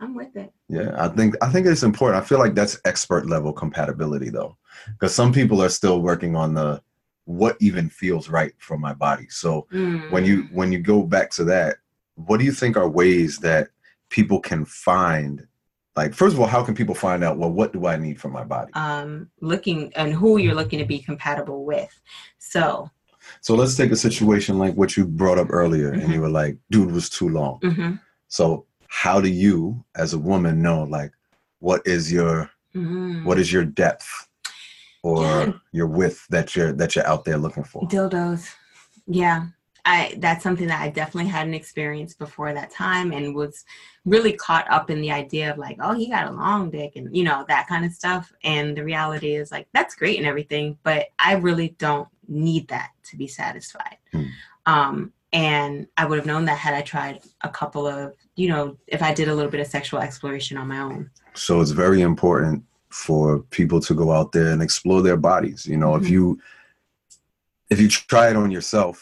I'm 0.00 0.14
with 0.14 0.36
it. 0.36 0.52
yeah 0.68 0.94
i 0.98 1.08
think 1.08 1.34
i 1.40 1.48
think 1.48 1.66
it's 1.66 1.82
important 1.82 2.22
i 2.22 2.26
feel 2.26 2.38
like 2.38 2.54
that's 2.54 2.78
expert 2.84 3.26
level 3.26 3.52
compatibility 3.54 4.28
though 4.28 4.56
because 4.92 5.14
some 5.14 5.32
people 5.32 5.62
are 5.62 5.68
still 5.70 6.02
working 6.02 6.36
on 6.36 6.52
the 6.54 6.82
what 7.24 7.56
even 7.60 7.88
feels 7.88 8.28
right 8.28 8.52
for 8.58 8.76
my 8.76 8.92
body 8.92 9.26
so 9.30 9.66
when 10.10 10.24
you 10.26 10.44
Mm. 10.44 10.50
when 10.52 10.72
you 10.72 10.78
go 10.78 11.02
back 11.04 11.30
to 11.30 11.44
that 11.44 11.76
what 12.16 12.38
do 12.38 12.44
you 12.44 12.52
think 12.52 12.76
are 12.76 12.88
ways 12.88 13.38
that 13.38 13.68
people 14.10 14.40
can 14.40 14.66
find 14.66 15.46
like 16.00 16.12
first 16.22 16.32
of 16.34 16.38
all 16.40 16.50
how 16.54 16.62
can 16.66 16.74
people 16.80 16.94
find 17.06 17.20
out 17.26 17.34
well 17.40 17.52
what 17.58 17.70
do 17.76 17.80
i 17.92 17.96
need 18.06 18.16
for 18.22 18.30
my 18.38 18.44
body 18.54 18.70
um 18.86 19.10
looking 19.50 19.80
and 20.00 20.10
who 20.20 20.30
you're 20.42 20.58
looking 20.60 20.78
to 20.84 20.88
be 20.94 21.00
compatible 21.10 21.60
with. 21.72 21.92
So 22.52 22.62
So 23.46 23.52
let's 23.60 23.76
take 23.80 23.92
a 23.98 24.00
situation 24.08 24.52
like 24.64 24.74
what 24.80 24.90
you 24.96 25.02
brought 25.22 25.40
up 25.42 25.50
earlier, 25.62 25.90
and 25.92 26.02
Mm-hmm. 26.02 26.12
you 26.14 26.20
were 26.24 26.34
like, 26.42 26.54
dude 26.72 26.92
was 26.98 27.08
too 27.18 27.28
long. 27.40 27.54
mhm. 27.70 27.90
So 28.38 28.44
how 29.02 29.16
do 29.26 29.30
you, 29.44 29.56
as 30.02 30.10
a 30.14 30.18
woman, 30.30 30.54
know 30.66 30.80
like 30.98 31.12
what 31.66 31.80
is 31.94 32.02
your 32.16 32.34
Mhm. 32.74 33.24
what 33.26 33.38
is 33.42 33.48
your 33.54 33.64
depth 33.82 34.08
or 35.10 35.20
Yeah. 35.24 35.52
your 35.78 35.88
width 35.98 36.18
that 36.34 36.46
you're 36.54 36.72
that 36.80 36.90
you're 36.94 37.10
out 37.12 37.22
there 37.26 37.40
looking 37.44 37.66
for? 37.72 37.82
dildos 37.94 38.42
yeah 39.22 39.40
i 39.88 40.14
that's 40.18 40.42
something 40.42 40.68
that 40.68 40.80
i 40.80 40.88
definitely 40.88 41.30
hadn't 41.30 41.54
experienced 41.54 42.18
before 42.18 42.52
that 42.52 42.70
time 42.70 43.12
and 43.12 43.34
was 43.34 43.64
really 44.04 44.32
caught 44.46 44.66
up 44.70 44.90
in 44.90 45.00
the 45.00 45.10
idea 45.22 45.50
of 45.50 45.58
like 45.58 45.76
oh 45.80 45.94
he 46.00 46.06
got 46.16 46.28
a 46.28 46.36
long 46.44 46.70
dick 46.70 46.92
and 46.96 47.14
you 47.16 47.24
know 47.28 47.44
that 47.48 47.66
kind 47.68 47.84
of 47.84 47.92
stuff 47.92 48.24
and 48.44 48.76
the 48.76 48.84
reality 48.92 49.34
is 49.34 49.50
like 49.50 49.66
that's 49.74 49.94
great 49.94 50.18
and 50.18 50.26
everything 50.26 50.66
but 50.82 51.06
i 51.18 51.32
really 51.48 51.70
don't 51.78 52.08
need 52.28 52.64
that 52.68 52.90
to 53.08 53.16
be 53.16 53.26
satisfied 53.26 53.96
Hmm. 54.12 54.24
um 54.74 55.12
and 55.32 55.86
i 56.00 56.04
would 56.06 56.18
have 56.20 56.30
known 56.32 56.44
that 56.46 56.58
had 56.66 56.74
i 56.74 56.82
tried 56.82 57.16
a 57.42 57.50
couple 57.60 57.84
of 57.86 58.14
you 58.36 58.48
know 58.52 58.64
if 58.86 59.00
i 59.02 59.12
did 59.12 59.28
a 59.28 59.34
little 59.34 59.50
bit 59.50 59.60
of 59.60 59.66
sexual 59.66 60.00
exploration 60.00 60.56
on 60.56 60.68
my 60.74 60.80
own 60.88 61.10
So 61.34 61.60
it's 61.62 61.76
very 61.84 62.00
important 62.12 62.64
for 63.06 63.40
people 63.58 63.80
to 63.88 63.92
go 64.02 64.06
out 64.18 64.32
there 64.32 64.50
and 64.52 64.62
explore 64.62 65.02
their 65.02 65.18
bodies. 65.30 65.60
You 65.72 65.76
know, 65.82 65.92
if 66.00 66.04
Mhm. 66.04 66.10
you 66.16 66.24
if 67.72 67.78
you 67.82 67.88
try 68.14 68.26
it 68.30 68.36
on 68.36 68.50
yourself 68.50 68.96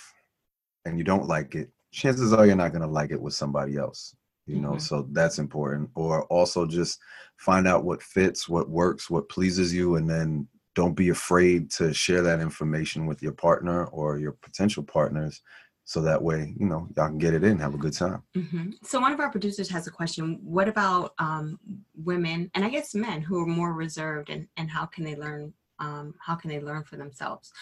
and 0.87 0.97
you 0.99 1.05
don't 1.05 1.27
like 1.27 1.55
it, 1.55 1.71
chances 1.93 2.33
are 2.33 2.47
you're 2.47 2.57
not 2.57 2.73
gonna 2.73 2.87
like 2.87 3.11
it 3.11 3.21
with 3.21 3.35
somebody 3.35 3.77
else. 3.77 4.15
You 4.47 4.61
know, 4.61 4.75
Mhm. 4.75 4.81
so 4.81 5.09
that's 5.11 5.39
important. 5.41 5.91
Or 5.97 6.25
also 6.27 6.67
just 6.67 7.01
find 7.37 7.67
out 7.67 7.85
what 7.85 8.03
fits, 8.03 8.49
what 8.49 8.71
works, 8.71 9.11
what 9.11 9.29
pleases 9.29 9.75
you, 9.75 9.97
and 9.97 10.09
then 10.09 10.49
don't 10.77 10.95
be 10.95 11.09
afraid 11.09 11.71
to 11.73 11.93
share 11.93 12.23
that 12.23 12.39
information 12.41 13.07
with 13.07 13.23
your 13.23 13.33
partner 13.33 13.87
or 13.87 14.19
your 14.19 14.33
potential 14.33 14.85
partners 14.85 15.43
so 15.85 16.03
that 16.03 16.21
way 16.23 16.53
you 16.59 16.67
know 16.67 16.87
y'all 16.97 17.09
can 17.09 17.17
get 17.17 17.33
it 17.33 17.43
in 17.45 17.59
have 17.59 17.75
a 17.75 17.79
good 17.79 17.93
time 17.93 18.23
hmm 18.35 18.71
So 18.83 19.01
one 19.01 19.13
of 19.13 19.21
our 19.21 19.31
producers 19.31 19.69
has 19.71 19.87
a 19.87 19.91
question. 19.91 20.39
What 20.43 20.69
about 20.69 21.15
um, 21.19 21.59
women 21.95 22.51
and 22.55 22.65
I 22.65 22.69
guess 22.69 22.95
men 22.95 23.23
who 23.23 23.41
are 23.41 23.47
more 23.47 23.73
reserved 23.73 24.29
and, 24.31 24.47
and 24.59 24.71
how 24.71 24.85
can 24.87 25.05
they 25.05 25.17
learn 25.17 25.55
um, 25.79 26.15
how 26.21 26.35
can 26.35 26.51
they 26.51 26.61
learn 26.61 26.85
for 26.85 26.97
themselves? 26.97 27.53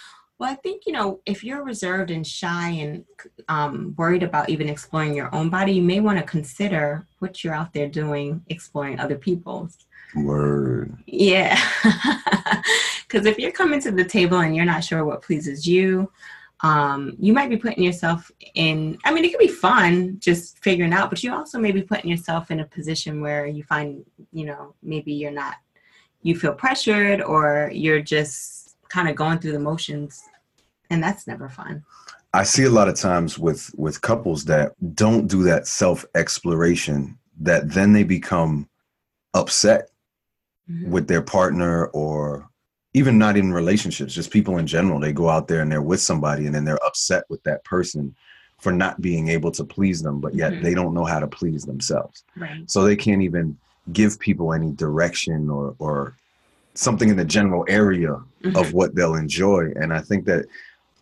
Well, 0.45 0.53
I 0.53 0.57
think 0.57 0.83
you 0.85 0.93
know 0.93 1.21
if 1.25 1.43
you're 1.43 1.65
reserved 1.65 2.11
and 2.11 2.27
shy 2.27 2.69
and 2.69 3.03
um, 3.49 3.95
worried 3.97 4.23
about 4.23 4.51
even 4.51 4.69
exploring 4.69 5.15
your 5.15 5.35
own 5.35 5.49
body, 5.49 5.73
you 5.73 5.81
may 5.81 6.01
want 6.01 6.19
to 6.19 6.25
consider 6.25 7.07
what 7.21 7.43
you're 7.43 7.55
out 7.55 7.73
there 7.73 7.89
doing, 7.89 8.43
exploring 8.49 9.01
other 9.01 9.17
people's. 9.17 9.79
word 10.15 10.99
Yeah, 11.07 11.59
because 13.09 13.25
if 13.25 13.39
you're 13.39 13.53
coming 13.53 13.81
to 13.81 13.91
the 13.91 14.05
table 14.05 14.41
and 14.41 14.55
you're 14.55 14.67
not 14.67 14.85
sure 14.85 15.07
what 15.07 15.23
pleases 15.23 15.67
you, 15.67 16.13
um, 16.61 17.17
you 17.19 17.33
might 17.33 17.49
be 17.49 17.57
putting 17.57 17.83
yourself 17.83 18.31
in. 18.55 18.99
I 19.07 19.15
mean, 19.15 19.25
it 19.25 19.31
could 19.31 19.39
be 19.39 19.49
fun 19.49 20.19
just 20.19 20.63
figuring 20.63 20.93
out, 20.93 21.09
but 21.09 21.23
you 21.23 21.33
also 21.33 21.59
may 21.59 21.73
be 21.73 21.81
putting 21.81 22.11
yourself 22.11 22.51
in 22.51 22.61
a 22.61 22.67
position 22.67 23.23
where 23.23 23.47
you 23.47 23.63
find, 23.63 24.05
you 24.31 24.45
know, 24.45 24.75
maybe 24.83 25.15
you're 25.15 25.31
not, 25.31 25.55
you 26.21 26.39
feel 26.39 26.53
pressured 26.53 27.23
or 27.23 27.71
you're 27.73 28.03
just 28.03 28.77
kind 28.91 29.09
of 29.09 29.17
going 29.17 29.39
through 29.39 29.53
the 29.53 29.59
motions, 29.59 30.25
and 30.91 31.03
that's 31.03 31.26
never 31.26 31.49
fun. 31.49 31.83
I 32.33 32.43
see 32.43 32.64
a 32.64 32.71
lot 32.71 32.88
of 32.88 32.97
times 32.97 33.38
with 33.38 33.71
with 33.76 34.00
couples 34.00 34.45
that 34.47 34.73
don't 34.95 35.26
do 35.29 35.43
that 35.45 35.67
self 35.67 36.05
exploration 36.14 37.17
that 37.41 37.71
then 37.71 37.93
they 37.93 38.05
become 38.05 38.69
upset 39.35 39.91
Mhm. 40.71 40.88
with 40.88 41.09
their 41.09 41.21
partner 41.23 41.87
or 41.87 42.49
even 42.95 43.19
not 43.19 43.37
in 43.37 43.53
relationships 43.53 44.14
just 44.14 44.31
people 44.31 44.57
in 44.59 44.67
general 44.67 44.99
they 44.99 45.12
go 45.12 45.29
out 45.29 45.47
there 45.49 45.61
and 45.61 45.71
they're 45.71 45.83
with 45.83 46.00
somebody 46.00 46.47
and 46.47 46.55
then 46.55 46.64
they're 46.64 46.83
upset 46.87 47.25
with 47.29 47.43
that 47.43 47.62
person 47.64 48.14
for 48.61 48.73
not 48.73 49.00
being 49.03 49.29
able 49.29 49.50
to 49.50 49.62
please 49.64 50.00
them 50.00 50.21
but 50.21 50.35
yet 50.35 50.53
Mhm. 50.55 50.62
they 50.62 50.73
don't 50.75 50.95
know 50.95 51.05
how 51.05 51.19
to 51.21 51.26
please 51.26 51.64
themselves 51.64 52.25
Right. 52.37 52.62
so 52.71 52.83
they 52.85 52.97
can't 52.97 53.21
even 53.23 53.59
give 53.93 54.19
people 54.19 54.55
any 54.55 54.73
direction 54.73 55.50
or 55.50 55.75
or 55.79 56.14
something 56.75 57.09
in 57.11 57.17
the 57.17 57.25
general 57.25 57.64
area 57.69 58.17
Mhm. 58.43 58.57
of 58.57 58.73
what 58.73 58.95
they'll 58.95 59.17
enjoy 59.17 59.71
and 59.76 59.93
i 59.93 60.00
think 60.00 60.25
that 60.25 60.47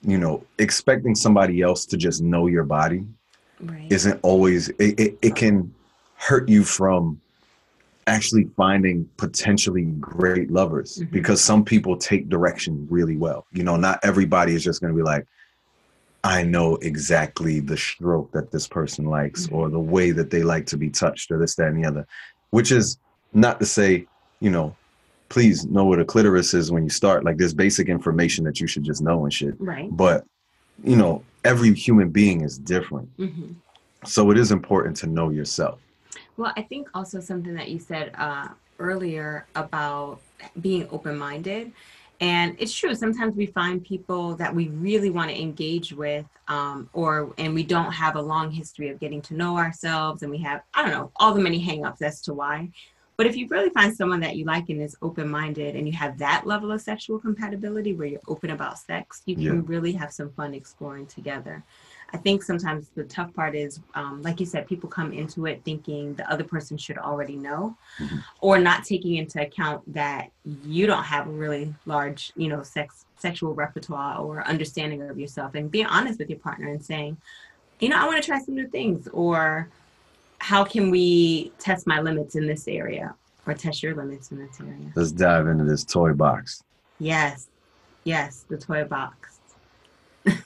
you 0.02 0.18
know 0.18 0.44
expecting 0.58 1.14
somebody 1.14 1.62
else 1.62 1.86
to 1.86 1.96
just 1.96 2.22
know 2.22 2.46
your 2.46 2.64
body 2.64 3.04
right. 3.60 3.86
isn't 3.90 4.18
always 4.22 4.68
it, 4.70 4.98
it, 4.98 5.18
it 5.22 5.34
can 5.36 5.72
hurt 6.16 6.48
you 6.48 6.64
from 6.64 7.20
actually 8.08 8.44
finding 8.56 9.08
potentially 9.16 9.84
great 10.00 10.50
lovers 10.50 10.98
Mhm. 10.98 11.10
because 11.12 11.40
some 11.40 11.64
people 11.64 11.96
take 11.96 12.28
direction 12.28 12.86
really 12.90 13.16
well 13.16 13.46
you 13.52 13.62
know 13.62 13.76
not 13.76 14.00
everybody 14.02 14.54
is 14.54 14.64
just 14.64 14.80
going 14.80 14.92
to 14.92 14.96
be 14.96 15.04
like 15.04 15.24
i 16.24 16.42
know 16.42 16.76
exactly 16.76 17.60
the 17.60 17.76
stroke 17.76 18.32
that 18.32 18.50
this 18.50 18.66
person 18.66 19.04
likes 19.04 19.46
Mhm. 19.46 19.52
or 19.52 19.68
the 19.70 19.78
way 19.78 20.10
that 20.10 20.30
they 20.30 20.42
like 20.42 20.66
to 20.66 20.76
be 20.76 20.90
touched 20.90 21.30
or 21.30 21.38
this 21.38 21.54
that 21.56 21.68
and 21.68 21.82
the 21.82 21.88
other 21.88 22.06
which 22.50 22.72
is 22.72 22.98
not 23.32 23.60
to 23.60 23.66
say 23.66 24.06
you 24.40 24.50
know 24.50 24.74
please 25.32 25.64
know 25.66 25.84
what 25.84 25.98
a 25.98 26.04
clitoris 26.04 26.52
is 26.54 26.70
when 26.70 26.82
you 26.84 26.90
start 26.90 27.24
like 27.24 27.36
there's 27.38 27.54
basic 27.54 27.88
information 27.88 28.44
that 28.44 28.60
you 28.60 28.66
should 28.66 28.84
just 28.84 29.02
know 29.02 29.24
and 29.24 29.32
shit 29.32 29.54
right. 29.58 29.88
but 29.96 30.24
you 30.84 30.96
know 30.96 31.22
every 31.44 31.72
human 31.74 32.08
being 32.10 32.42
is 32.42 32.58
different 32.58 33.08
hmm 33.16 33.52
so 34.04 34.30
it 34.32 34.38
is 34.38 34.50
important 34.50 34.96
to 34.96 35.06
know 35.06 35.30
yourself 35.30 35.78
Well, 36.36 36.52
I 36.56 36.62
think 36.62 36.88
also 36.94 37.20
something 37.20 37.54
that 37.54 37.68
you 37.68 37.78
said 37.78 38.12
uh, 38.16 38.48
earlier 38.78 39.46
about 39.54 40.20
being 40.60 40.88
open 40.90 41.16
minded. 41.16 41.72
And 42.20 42.56
it's 42.58 42.74
true. 42.74 42.94
Sometimes 42.94 43.34
we 43.34 43.46
find 43.46 43.84
people 43.84 44.36
that 44.36 44.54
we 44.54 44.68
really 44.68 45.10
want 45.10 45.30
to 45.30 45.40
engage 45.40 45.92
with, 45.92 46.24
um, 46.46 46.88
or 46.92 47.32
and 47.36 47.52
we 47.52 47.64
don't 47.64 47.90
have 47.90 48.14
a 48.14 48.22
long 48.22 48.50
history 48.50 48.88
of 48.90 49.00
getting 49.00 49.20
to 49.22 49.34
know 49.34 49.56
ourselves, 49.56 50.22
and 50.22 50.30
we 50.30 50.38
have 50.38 50.62
I 50.72 50.82
don't 50.82 50.92
know 50.92 51.10
all 51.16 51.34
the 51.34 51.40
many 51.40 51.64
hangups 51.64 52.00
as 52.02 52.20
to 52.22 52.34
why. 52.34 52.70
But 53.18 53.26
if 53.26 53.36
you 53.36 53.46
really 53.48 53.70
find 53.70 53.94
someone 53.94 54.20
that 54.20 54.36
you 54.36 54.44
like 54.46 54.68
and 54.70 54.80
is 54.80 54.96
open 55.02 55.28
minded, 55.28 55.76
and 55.76 55.86
you 55.86 55.92
have 55.92 56.18
that 56.18 56.46
level 56.46 56.72
of 56.72 56.80
sexual 56.80 57.18
compatibility 57.18 57.92
where 57.92 58.06
you're 58.06 58.20
open 58.26 58.50
about 58.50 58.78
sex, 58.78 59.22
you 59.26 59.36
can 59.36 59.44
Yeah. 59.44 59.62
really 59.66 59.92
have 59.92 60.12
some 60.12 60.30
fun 60.30 60.54
exploring 60.54 61.06
together. 61.06 61.62
I 62.14 62.16
think 62.16 62.42
sometimes 62.42 62.88
the 62.94 63.04
tough 63.04 63.32
part 63.34 63.54
is, 63.54 63.80
um, 63.94 64.22
like 64.22 64.40
you 64.40 64.46
said, 64.46 64.66
people 64.66 64.88
come 64.88 65.12
into 65.12 65.46
it 65.46 65.62
thinking 65.64 66.14
the 66.14 66.30
other 66.30 66.44
person 66.44 66.76
should 66.78 66.98
already 66.98 67.36
know, 67.36 67.76
Mhm. 67.98 68.22
or 68.40 68.58
not 68.58 68.84
taking 68.84 69.16
into 69.16 69.40
account 69.40 69.80
that 69.92 70.30
you 70.44 70.86
don't 70.86 71.04
have 71.04 71.26
a 71.26 71.30
really 71.30 71.74
large, 71.86 72.32
you 72.34 72.48
know, 72.48 72.62
sex 72.62 73.04
sexual 73.18 73.54
repertoire 73.54 74.18
or 74.18 74.42
understanding 74.48 75.00
of 75.02 75.18
yourself, 75.18 75.54
and 75.54 75.70
being 75.70 75.86
honest 75.86 76.18
with 76.18 76.28
your 76.28 76.40
partner 76.40 76.68
and 76.68 76.84
saying, 76.84 77.16
you 77.78 77.88
know, 77.88 77.96
I 77.96 78.06
want 78.06 78.20
to 78.20 78.26
try 78.26 78.40
some 78.40 78.56
new 78.56 78.66
things, 78.68 79.06
or 79.08 79.68
how 80.42 80.64
can 80.64 80.90
we 80.90 81.52
test 81.60 81.86
my 81.86 82.00
limits 82.00 82.34
in 82.34 82.46
this 82.48 82.66
area, 82.66 83.14
or 83.46 83.54
test 83.54 83.82
your 83.82 83.94
limits 83.94 84.32
in 84.32 84.38
this 84.38 84.60
area. 84.60 84.92
let's 84.96 85.12
dive 85.12 85.46
into 85.46 85.64
this 85.64 85.84
toy 85.84 86.12
box 86.12 86.62
Yes, 86.98 87.48
yes, 88.04 88.44
the 88.48 88.56
toy 88.56 88.84
box. 88.84 89.40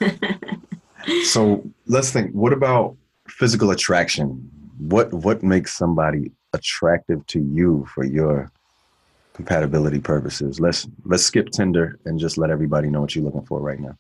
so 1.25 1.63
let's 1.87 2.11
think 2.11 2.31
what 2.33 2.53
about 2.53 2.97
physical 3.29 3.71
attraction 3.71 4.27
what 4.79 5.13
what 5.13 5.43
makes 5.43 5.77
somebody 5.77 6.31
attractive 6.55 7.27
to 7.27 7.41
you 7.41 7.87
for 7.95 8.05
your 8.05 8.51
compatibility 9.35 10.01
purposes 10.01 10.59
let's 10.61 10.89
let's 11.05 11.25
skip 11.25 11.51
tinder 11.51 11.99
and 12.07 12.19
just 12.19 12.39
let 12.39 12.49
everybody 12.49 12.89
know 12.89 13.03
what 13.03 13.15
you're 13.15 13.25
looking 13.25 13.45
for 13.45 13.61
right 13.61 13.81
now 13.81 13.95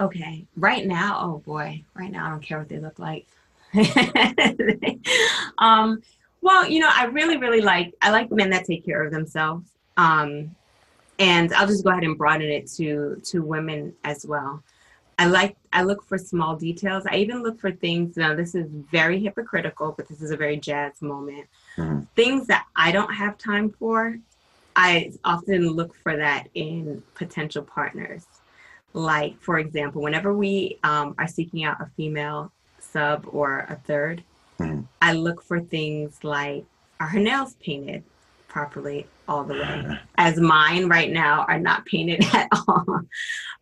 Okay, 0.00 0.44
right 0.56 0.84
now, 0.84 1.18
oh 1.20 1.38
boy, 1.38 1.84
right 1.94 2.10
now 2.10 2.26
I 2.26 2.30
don't 2.30 2.42
care 2.42 2.58
what 2.58 2.68
they 2.68 2.80
look 2.80 2.98
like. 2.98 3.26
um, 5.58 6.02
well, 6.40 6.66
you 6.68 6.80
know, 6.80 6.90
I 6.92 7.06
really, 7.06 7.36
really 7.36 7.60
like 7.60 7.94
I 8.02 8.10
like 8.10 8.30
men 8.30 8.50
that 8.50 8.64
take 8.64 8.84
care 8.84 9.02
of 9.02 9.12
themselves. 9.12 9.70
Um, 9.96 10.54
and 11.18 11.52
I'll 11.54 11.66
just 11.66 11.84
go 11.84 11.90
ahead 11.90 12.04
and 12.04 12.18
broaden 12.18 12.50
it 12.50 12.70
to 12.72 13.20
to 13.24 13.40
women 13.40 13.94
as 14.04 14.26
well. 14.26 14.62
I 15.18 15.26
like 15.26 15.56
I 15.72 15.82
look 15.82 16.04
for 16.04 16.18
small 16.18 16.56
details. 16.56 17.04
I 17.08 17.16
even 17.16 17.42
look 17.42 17.60
for 17.60 17.70
things. 17.70 18.16
Now, 18.16 18.34
this 18.34 18.54
is 18.54 18.66
very 18.70 19.20
hypocritical, 19.20 19.92
but 19.96 20.08
this 20.08 20.20
is 20.20 20.30
a 20.30 20.36
very 20.36 20.56
jazz 20.56 21.00
moment. 21.00 21.46
Mhm. 21.76 22.06
Things 22.16 22.46
that 22.48 22.66
I 22.76 22.92
don't 22.92 23.14
have 23.14 23.38
time 23.38 23.70
for, 23.70 24.18
I 24.76 25.12
often 25.24 25.68
look 25.70 25.94
for 25.94 26.16
that 26.16 26.48
in 26.54 27.02
potential 27.14 27.62
partners 27.62 28.26
like 28.94 29.38
for 29.40 29.58
example 29.58 30.00
whenever 30.00 30.32
we 30.32 30.78
um, 30.84 31.14
are 31.18 31.26
seeking 31.26 31.64
out 31.64 31.80
a 31.80 31.86
female 31.96 32.52
sub 32.94 33.26
or 33.38 33.50
a 33.74 33.76
3rd 33.88 34.20
Mhm. 34.60 34.84
i 35.02 35.10
look 35.12 35.42
for 35.42 35.58
things 35.60 36.22
like 36.22 36.64
are 37.00 37.08
her 37.14 37.18
nails 37.18 37.54
painted 37.66 38.02
properly 38.54 39.00
all 39.26 39.42
the 39.50 39.54
way 39.54 39.98
as 40.26 40.38
mine 40.38 40.84
right 40.96 41.10
now 41.24 41.44
are 41.48 41.58
not 41.58 41.84
painted 41.86 42.20
at 42.40 42.48
all 42.68 43.00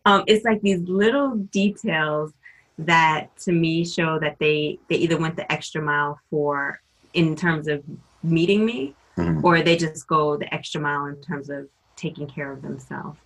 um, 0.05 0.23
it's 0.27 0.45
like 0.45 0.61
these 0.61 0.81
little 0.87 1.29
details 1.61 2.31
that 2.77 3.35
to 3.45 3.51
me 3.51 3.73
show 3.85 4.19
that 4.19 4.37
they 4.39 4.77
they 4.89 4.97
either 5.03 5.17
went 5.17 5.35
the 5.35 5.51
extra 5.51 5.81
mile 5.81 6.19
for 6.29 6.79
in 7.13 7.35
terms 7.35 7.67
of 7.67 7.83
meeting 8.23 8.63
me 8.65 8.81
Mhm. 9.17 9.43
or 9.43 9.61
they 9.61 9.75
just 9.77 10.07
go 10.07 10.37
the 10.37 10.49
extra 10.57 10.79
mile 10.81 11.05
in 11.05 11.17
terms 11.21 11.47
of 11.57 11.61
taking 11.95 12.25
care 12.35 12.51
of 12.51 12.63
themselves. 12.63 13.19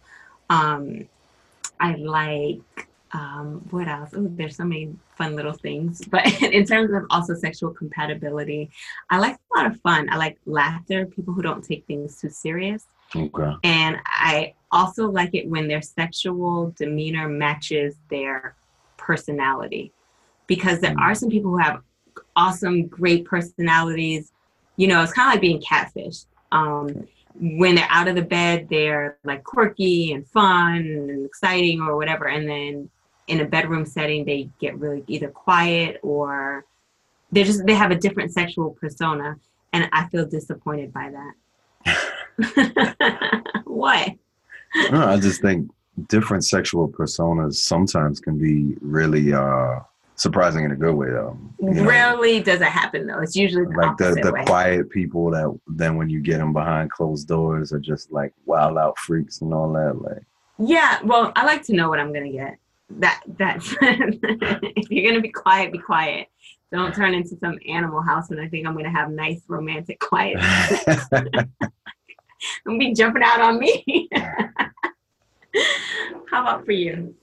Um, 0.49 1.07
I 1.79 1.95
like 1.95 2.89
um, 3.13 3.65
what 3.69 3.87
else? 3.87 4.09
Oh, 4.15 4.27
there's 4.31 4.57
so 4.57 4.65
many 4.65 4.93
fun 5.15 5.35
little 5.35 5.53
things. 5.53 6.01
But 6.05 6.25
in 6.41 6.65
terms 6.65 6.91
of 6.93 7.03
also 7.09 7.33
sexual 7.35 7.71
compatibility, 7.71 8.69
I 9.09 9.19
like 9.19 9.35
a 9.35 9.57
lot 9.57 9.71
of 9.71 9.79
fun. 9.81 10.09
I 10.11 10.17
like 10.17 10.37
laughter, 10.45 11.05
people 11.05 11.33
who 11.33 11.41
don't 11.41 11.63
take 11.63 11.85
things 11.85 12.19
too 12.19 12.29
serious. 12.29 12.87
okay 13.15 13.53
And 13.63 13.97
I 14.05 14.53
also 14.71 15.09
like 15.09 15.33
it 15.33 15.47
when 15.47 15.67
their 15.67 15.81
sexual 15.81 16.73
demeanor 16.77 17.29
matches 17.29 17.95
their 18.09 18.55
personality. 18.97 19.93
Because 20.47 20.79
there 20.79 20.95
are 20.99 21.13
some 21.13 21.29
people 21.29 21.51
who 21.51 21.57
have 21.57 21.81
awesome, 22.35 22.87
great 22.87 23.25
personalities. 23.25 24.31
You 24.75 24.87
know, 24.87 25.01
it's 25.01 25.13
kind 25.13 25.27
of 25.27 25.33
like 25.33 25.41
being 25.41 25.61
catfished. 25.61 26.25
Um, 26.51 27.07
when 27.39 27.75
they're 27.75 27.87
out 27.89 28.07
of 28.07 28.15
the 28.15 28.21
bed, 28.21 28.67
they're 28.69 29.17
like 29.23 29.43
quirky 29.43 30.13
and 30.13 30.27
fun 30.27 30.77
and 30.77 31.25
exciting 31.25 31.81
or 31.81 31.95
whatever. 31.95 32.27
And 32.27 32.49
then 32.49 32.89
in 33.27 33.41
a 33.41 33.45
bedroom 33.45 33.85
setting, 33.85 34.25
they 34.25 34.49
get 34.59 34.77
really 34.77 35.03
either 35.07 35.29
quiet 35.29 35.99
or 36.01 36.65
they 37.31 37.43
just 37.43 37.65
they 37.65 37.75
have 37.75 37.91
a 37.91 37.95
different 37.95 38.33
sexual 38.33 38.71
persona. 38.71 39.37
And 39.73 39.89
I 39.91 40.07
feel 40.07 40.25
disappointed 40.25 40.93
by 40.93 41.11
that. 41.11 41.33
what? 43.65 44.13
no, 44.91 45.07
i 45.07 45.17
just 45.17 45.41
think 45.41 45.69
different 46.07 46.45
sexual 46.45 46.87
personas 46.87 47.55
sometimes 47.55 48.19
can 48.19 48.37
be 48.37 48.75
really 48.81 49.33
uh 49.33 49.79
surprising 50.15 50.65
in 50.65 50.71
a 50.71 50.75
good 50.75 50.93
way 50.93 51.09
though 51.09 51.37
You 51.59 51.71
know? 51.71 51.83
Rarely 51.85 52.41
does 52.41 52.61
it 52.61 52.67
happen 52.67 53.07
though. 53.07 53.19
It's 53.19 53.35
usually 53.35 53.65
the 53.65 53.77
like 53.77 53.97
the, 53.97 54.19
the 54.21 54.31
way. 54.31 54.43
quiet 54.45 54.89
people 54.89 55.29
that 55.31 55.57
then 55.67 55.95
when 55.95 56.09
you 56.09 56.19
get 56.19 56.39
them 56.39 56.53
behind 56.53 56.91
closed 56.91 57.27
doors 57.27 57.71
are 57.71 57.79
just 57.79 58.11
like 58.11 58.33
wild 58.45 58.77
out 58.77 58.97
freaks 58.97 59.41
and 59.41 59.53
all 59.53 59.71
that 59.73 60.01
like 60.01 60.23
Yeah, 60.59 60.99
well, 61.03 61.31
I 61.35 61.45
like 61.45 61.63
to 61.65 61.73
know 61.73 61.89
what 61.89 61.99
I'm 61.99 62.11
gonna 62.13 62.31
get. 62.31 62.57
That 62.89 63.21
that's 63.37 63.75
if 63.81 64.89
you're 64.89 65.11
gonna 65.11 65.21
be 65.21 65.31
quiet, 65.31 65.71
be 65.71 65.77
quiet. 65.77 66.27
Don't 66.71 66.93
turn 66.93 67.13
into 67.13 67.37
some 67.37 67.57
animal 67.67 68.01
house 68.01 68.29
and 68.29 68.39
I 68.39 68.47
think 68.47 68.67
I'm 68.67 68.75
gonna 68.75 68.89
have 68.91 69.09
nice 69.11 69.41
romantic 69.47 69.99
quiet. 69.99 70.37
I'm 71.11 71.49
gonna 72.65 72.79
be 72.79 72.93
jumping 72.93 73.23
out 73.23 73.41
on 73.41 73.59
me. 73.59 74.09
How 76.29 76.41
about 76.41 76.65
for 76.65 76.71
you? 76.71 77.15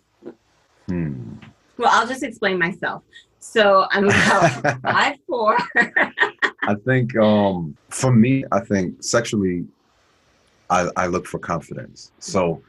Hmm. 0.89 1.35
Well, 1.77 1.91
I'll 1.91 2.07
just 2.07 2.23
explain 2.23 2.59
myself. 2.59 3.03
So 3.39 3.87
I'm 3.91 4.05
about 4.05 4.81
five 4.83 5.17
four. 5.27 5.57
I 6.67 6.75
think 6.87 7.17
um, 7.17 7.77
for 7.91 8.13
me, 8.13 8.45
I 8.51 8.61
think 8.61 9.03
sexually, 9.03 9.67
I, 10.71 10.89
I 10.97 11.07
look 11.07 11.27
for 11.27 11.39
confidence. 11.39 12.13
So 12.19 12.63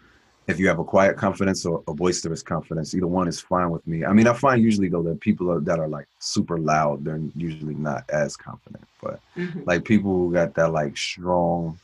if 0.48 0.60
you 0.60 0.68
have 0.68 0.80
a 0.80 0.84
quiet 0.84 1.18
confidence 1.18 1.66
or 1.66 1.84
a 1.88 1.94
boisterous 1.94 2.44
confidence, 2.44 2.94
either 2.94 3.08
one 3.08 3.28
is 3.28 3.42
fine 3.42 3.72
with 3.72 3.86
me. 3.88 4.06
I 4.06 4.14
mean, 4.14 4.28
I 4.28 4.34
find 4.34 4.62
usually 4.62 4.90
though 4.90 5.02
that 5.04 5.20
people 5.20 5.52
are, 5.52 5.60
that 5.62 5.80
are 5.80 5.88
like 5.88 6.08
super 6.20 6.60
loud, 6.60 7.04
they're 7.04 7.22
usually 7.36 7.74
not 7.76 8.04
as 8.10 8.38
confident. 8.38 8.86
But 9.02 9.20
Mhm. 9.36 9.66
like 9.66 9.84
people 9.86 10.12
who 10.12 10.34
got 10.34 10.54
that 10.56 10.72
like 10.72 10.98
strong, 10.98 11.78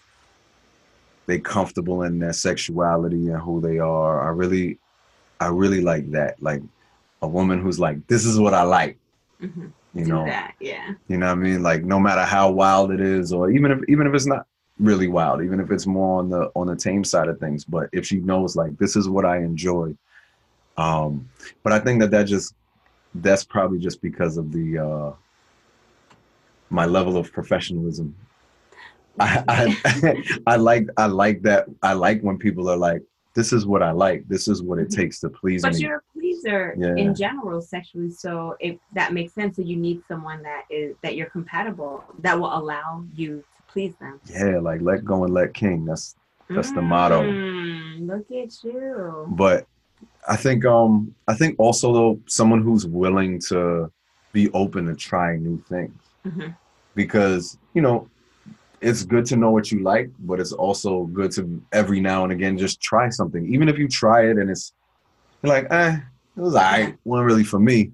they 1.27 1.39
comfortable 1.39 2.03
in 2.03 2.19
their 2.19 2.33
sexuality 2.33 3.29
and 3.29 3.41
who 3.41 3.61
they 3.61 3.79
are. 3.79 4.27
I 4.27 4.29
really, 4.29 4.77
I 5.39 5.47
really 5.47 5.81
like 5.81 6.11
that. 6.11 6.41
Like 6.41 6.61
a 7.21 7.27
woman 7.27 7.61
who's 7.61 7.79
like, 7.79 8.05
this 8.07 8.25
is 8.25 8.39
what 8.39 8.53
I 8.53 8.63
like. 8.63 8.97
Mhm. 9.41 9.71
You 9.93 10.05
Do 10.05 10.09
know, 10.11 10.25
that, 10.25 10.53
yeah. 10.59 10.93
you 11.07 11.17
know 11.17 11.27
what 11.27 11.31
I 11.33 11.35
mean? 11.35 11.63
Like 11.63 11.83
no 11.83 11.99
matter 11.99 12.23
how 12.23 12.51
wild 12.51 12.91
it 12.91 13.01
is, 13.01 13.33
or 13.33 13.49
even 13.49 13.71
if 13.71 13.79
even 13.89 14.07
if 14.07 14.13
it's 14.13 14.27
not 14.27 14.45
really 14.81 15.07
wild, 15.07 15.41
even 15.43 15.59
if 15.59 15.71
it's 15.71 15.85
more 15.85 16.19
on 16.19 16.29
the 16.29 16.51
on 16.55 16.67
the 16.67 16.75
tame 16.75 17.03
side 17.03 17.29
of 17.29 17.39
things. 17.39 17.63
But 17.63 17.89
if 17.93 18.05
she 18.05 18.19
knows 18.19 18.55
like 18.55 18.77
this 18.77 18.95
is 18.95 19.07
what 19.07 19.25
I 19.25 19.37
enjoy. 19.37 19.95
Um, 20.77 21.29
but 21.63 21.71
I 21.71 21.79
think 21.79 22.01
that 22.01 22.11
that 22.11 22.23
just 22.23 22.55
that's 23.15 23.43
probably 23.43 23.79
just 23.79 24.01
because 24.01 24.37
of 24.37 24.51
the 24.51 24.79
uh 24.79 25.13
my 26.69 26.85
level 26.85 27.15
of 27.17 27.31
professionalism. 27.31 28.15
I 29.19 29.43
I, 29.47 30.43
I 30.47 30.55
like 30.55 30.87
I 30.97 31.05
like 31.05 31.41
that 31.43 31.67
I 31.83 31.93
like 31.93 32.21
when 32.21 32.37
people 32.37 32.69
are 32.69 32.77
like, 32.77 33.03
this 33.35 33.53
is 33.53 33.65
what 33.65 33.83
I 33.83 33.91
like, 33.91 34.27
this 34.27 34.47
is 34.47 34.61
what 34.63 34.79
it 34.79 34.89
takes 34.89 35.19
to 35.19 35.29
please 35.29 35.61
But 35.61 35.73
me. 35.73 35.81
you're 35.81 35.97
a 35.97 36.01
pleaser 36.13 36.75
Yeah. 36.77 36.95
in 36.95 37.13
general 37.13 37.61
sexually, 37.61 38.09
so 38.09 38.55
if 38.59 38.77
that 38.93 39.13
makes 39.13 39.33
sense, 39.33 39.57
so 39.57 39.61
you 39.61 39.77
need 39.77 40.01
someone 40.07 40.41
that 40.43 40.63
is 40.69 40.95
that 41.03 41.15
you're 41.15 41.29
compatible 41.29 42.03
that 42.19 42.39
will 42.39 42.57
allow 42.57 43.03
you 43.13 43.43
please 43.71 43.93
them. 43.99 44.19
Yeah, 44.25 44.59
like 44.59 44.81
let 44.81 45.03
go 45.05 45.23
and 45.23 45.33
let 45.33 45.53
king. 45.53 45.85
That's 45.85 46.15
That's 46.49 46.71
the 46.71 46.81
motto. 46.81 47.21
Mm, 47.23 48.07
Look 48.07 48.29
at 48.31 48.63
you. 48.63 49.27
but 49.29 49.65
I 50.27 50.35
think 50.35 50.65
um 50.65 51.13
I 51.27 51.33
think 51.33 51.55
also 51.59 51.93
though 51.93 52.19
someone 52.27 52.61
who's 52.61 52.85
willing 52.85 53.39
to 53.49 53.91
be 54.33 54.49
open 54.51 54.85
to 54.87 54.95
trying 54.95 55.43
new 55.43 55.57
things 55.69 56.01
Mhm. 56.25 56.55
because 56.95 57.57
you 57.73 57.81
know 57.81 58.07
it's 58.81 59.03
good 59.03 59.25
to 59.27 59.35
know 59.35 59.51
what 59.51 59.71
you 59.71 59.79
like, 59.83 60.09
but 60.19 60.39
it's 60.39 60.51
also 60.53 61.03
good 61.05 61.31
to 61.33 61.61
every 61.71 61.99
now 61.99 62.23
and 62.23 62.31
again 62.33 62.57
just 62.57 62.81
try 62.81 63.09
something. 63.09 63.45
Even 63.53 63.69
if 63.69 63.77
you 63.77 63.87
try 63.87 64.25
it 64.29 64.37
and 64.39 64.49
it's 64.49 64.73
like, 65.43 65.67
eh, 65.69 65.97
it 66.37 66.39
was 66.41 66.55
alright, 66.55 66.97
wasn't 67.05 67.27
really 67.27 67.43
for 67.43 67.59
me. 67.59 67.91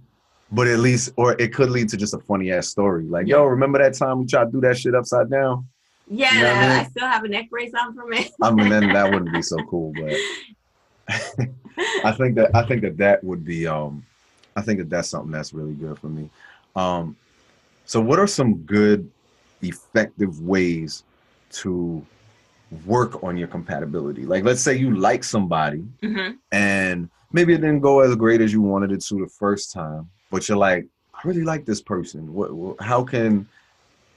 But 0.52 0.68
at 0.68 0.80
least, 0.80 1.12
or 1.18 1.34
it 1.42 1.54
could 1.54 1.70
lead 1.70 1.90
to 1.90 1.98
just 1.98 2.14
a 2.14 2.20
funny 2.20 2.52
ass 2.52 2.68
story. 2.70 3.04
Like, 3.04 3.28
yo, 3.28 3.44
remember 3.44 3.80
that 3.80 3.94
time 3.96 4.20
we 4.20 4.26
tried 4.26 4.46
to 4.46 4.52
do 4.52 4.62
that 4.62 4.78
shit 4.78 4.96
upside 4.96 5.30
down? 5.30 5.68
Yeah, 6.10 6.34
You 6.34 6.42
know 6.44 6.50
I 6.52 6.54
mean? 6.62 6.70
I 6.80 6.84
still 6.86 7.08
have 7.08 7.24
a 7.26 7.28
neck 7.28 7.50
brace 7.50 7.74
on 7.74 7.94
from 7.94 8.14
it. 8.14 8.32
I 8.42 8.52
mean, 8.52 8.70
then 8.70 8.94
that 8.94 9.12
wouldn't 9.12 9.34
be 9.34 9.42
so 9.42 9.62
cool. 9.70 9.94
But 9.94 10.18
I 12.04 12.12
think 12.14 12.36
that 12.36 12.52
I 12.54 12.64
think 12.66 12.82
that 12.84 12.98
that 12.98 13.24
would 13.24 13.46
be 13.46 13.68
um 13.68 14.04
I 14.56 14.62
think 14.62 14.80
that 14.80 14.90
that's 14.90 15.10
something 15.10 15.32
that's 15.32 15.54
really 15.54 15.74
good 15.74 15.98
for 16.00 16.08
me. 16.08 16.30
Um 16.76 17.16
so 17.86 18.00
what 18.02 18.20
are 18.20 18.28
some 18.28 18.56
good 18.60 19.10
effective 19.62 20.42
ways 20.42 21.04
to 21.52 22.06
work 22.86 23.24
on 23.24 23.38
your 23.38 23.48
compatibility? 23.48 24.26
Like 24.26 24.44
let's 24.44 24.62
say 24.62 24.76
you 24.78 24.96
like 24.98 25.24
somebody 25.24 25.86
Mhm. 26.04 26.36
and 26.52 27.10
maybe 27.32 27.54
it 27.54 27.58
didn't 27.62 27.82
go 27.82 28.00
as 28.02 28.16
great 28.16 28.42
as 28.42 28.52
you 28.54 28.62
wanted 28.62 28.92
it 28.92 29.02
to 29.06 29.16
the 29.16 29.28
first 29.40 29.72
time, 29.74 30.10
but 30.30 30.48
you're 30.48 30.58
like 30.58 30.86
I 31.14 31.28
really 31.28 31.44
like 31.44 31.66
this 31.66 31.82
person. 31.82 32.34
What, 32.34 32.54
what 32.54 32.82
how 32.82 33.04
can 33.04 33.48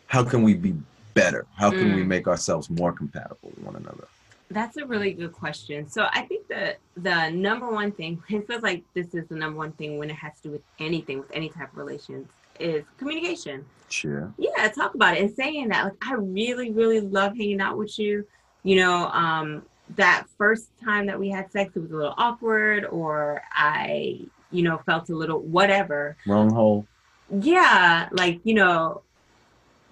how 0.07 0.23
can 0.25 0.43
we 0.43 0.55
be 0.55 0.75
better? 1.15 1.47
How 1.57 1.71
can 1.71 1.95
we 1.95 2.03
Mm. 2.03 2.09
make 2.09 2.29
ourselves 2.29 2.69
more 2.69 2.93
compatible 2.93 3.51
with 3.55 3.65
one 3.65 3.77
another? 3.77 4.07
That's 4.51 4.77
a 4.77 4.85
really 4.85 5.13
good 5.13 5.33
question. 5.33 5.89
So 5.89 6.09
I 6.13 6.23
think 6.23 6.49
that 6.49 6.79
the 6.97 7.31
number 7.31 7.71
one 7.71 7.93
thing, 7.93 8.21
it 8.29 8.47
feels 8.47 8.63
like 8.63 8.83
this 8.95 9.15
is 9.15 9.29
the 9.29 9.37
number 9.37 9.57
one 9.57 9.73
thing 9.73 9.99
when 9.99 10.11
it 10.11 10.17
has 10.17 10.33
to 10.39 10.49
do 10.49 10.51
with 10.51 10.63
anything, 10.81 11.21
with 11.21 11.31
any 11.33 11.49
type 11.49 11.71
of 11.73 11.79
relations, 11.79 12.27
is 12.59 12.85
communication. 12.99 13.65
Share. 13.89 14.33
Yeah, 14.37 14.69
talk 14.69 14.95
about 14.95 15.17
it 15.17 15.23
and 15.23 15.35
saying 15.35 15.69
that. 15.69 15.85
Like, 15.85 15.95
I 16.03 16.15
really, 16.15 16.71
really 16.73 17.01
love 17.01 17.37
hanging 17.37 17.61
out 17.61 17.79
with 17.79 17.99
you. 17.99 18.27
You 18.65 18.77
know, 18.77 19.07
um, 19.09 19.63
that 19.97 20.27
first 20.37 20.69
time 20.85 21.07
that 21.07 21.19
we 21.19 21.31
had 21.31 21.51
sex, 21.51 21.77
it 21.77 21.81
was 21.81 21.91
a 21.93 21.97
little 21.97 22.15
awkward, 22.19 22.85
or 22.85 23.43
I, 23.53 24.21
you 24.51 24.63
know, 24.63 24.81
felt 24.87 25.09
a 25.11 25.17
little 25.17 25.41
whatever. 25.41 26.17
Wrong 26.27 26.53
hole. 26.53 26.87
Yeah, 27.33 28.09
like 28.13 28.41
you 28.45 28.55
know, 28.55 29.03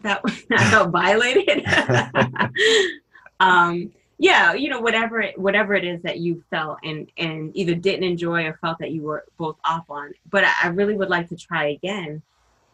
that 0.02 0.22
I 0.50 0.70
felt 0.70 0.90
violated. 0.90 1.64
um, 3.40 3.92
yeah, 4.18 4.52
you 4.54 4.68
know, 4.68 4.80
whatever 4.80 5.20
it, 5.20 5.38
whatever 5.38 5.74
it 5.74 5.84
is 5.84 6.02
that 6.02 6.18
you 6.18 6.42
felt 6.50 6.78
and 6.82 7.10
and 7.16 7.56
either 7.56 7.74
didn't 7.74 8.04
enjoy 8.04 8.44
or 8.44 8.58
felt 8.60 8.78
that 8.80 8.90
you 8.90 9.02
were 9.02 9.24
both 9.36 9.56
off 9.64 9.88
on. 9.88 10.12
But 10.30 10.44
I, 10.44 10.52
I 10.64 10.66
really 10.68 10.94
would 10.94 11.10
like 11.10 11.28
to 11.28 11.36
try 11.36 11.68
again. 11.68 12.22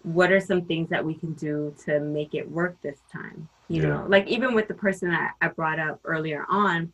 What 0.03 0.31
are 0.33 0.40
some 0.40 0.66
things 0.66 0.90
that 0.90 1.05
we 1.05 1.14
can 1.14 1.33
do 1.35 1.75
to 1.87 2.01
make 2.01 2.35
it 2.35 2.51
work 2.51 2.77
this 2.83 2.99
time? 3.11 3.49
You 3.68 3.83
Yeah. 3.83 3.88
know, 3.88 4.07
like 4.09 4.27
even 4.27 4.55
with 4.55 4.68
the 4.68 4.75
person 4.75 5.11
that 5.11 5.35
I 5.40 5.49
brought 5.49 5.79
up 5.79 6.01
earlier 6.05 6.44
on, 6.49 6.92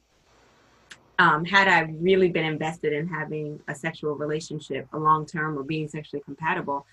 um, 1.20 1.44
had 1.44 1.68
I 1.68 1.82
really 2.00 2.30
been 2.30 2.46
invested 2.46 2.94
in 2.94 3.06
having 3.06 3.60
a 3.68 3.74
sexual 3.74 4.14
relationship, 4.14 4.88
a 4.94 4.98
long 4.98 5.26
term, 5.26 5.58
or 5.58 5.62
being 5.62 5.86
sexually 5.86 6.22
compatible, 6.24 6.86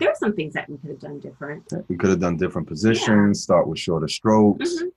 there 0.00 0.08
are 0.08 0.14
some 0.16 0.34
things 0.34 0.54
that 0.54 0.68
we 0.70 0.78
could 0.78 0.90
have 0.90 1.00
done 1.00 1.20
different. 1.20 1.70
We 1.88 1.96
could 1.96 2.08
have 2.08 2.20
done 2.20 2.38
different 2.38 2.66
positions, 2.66 3.42
start 3.42 3.68
with 3.68 3.78
shorter 3.78 4.08
strokes, 4.08 4.82
Mhm. 4.82 4.90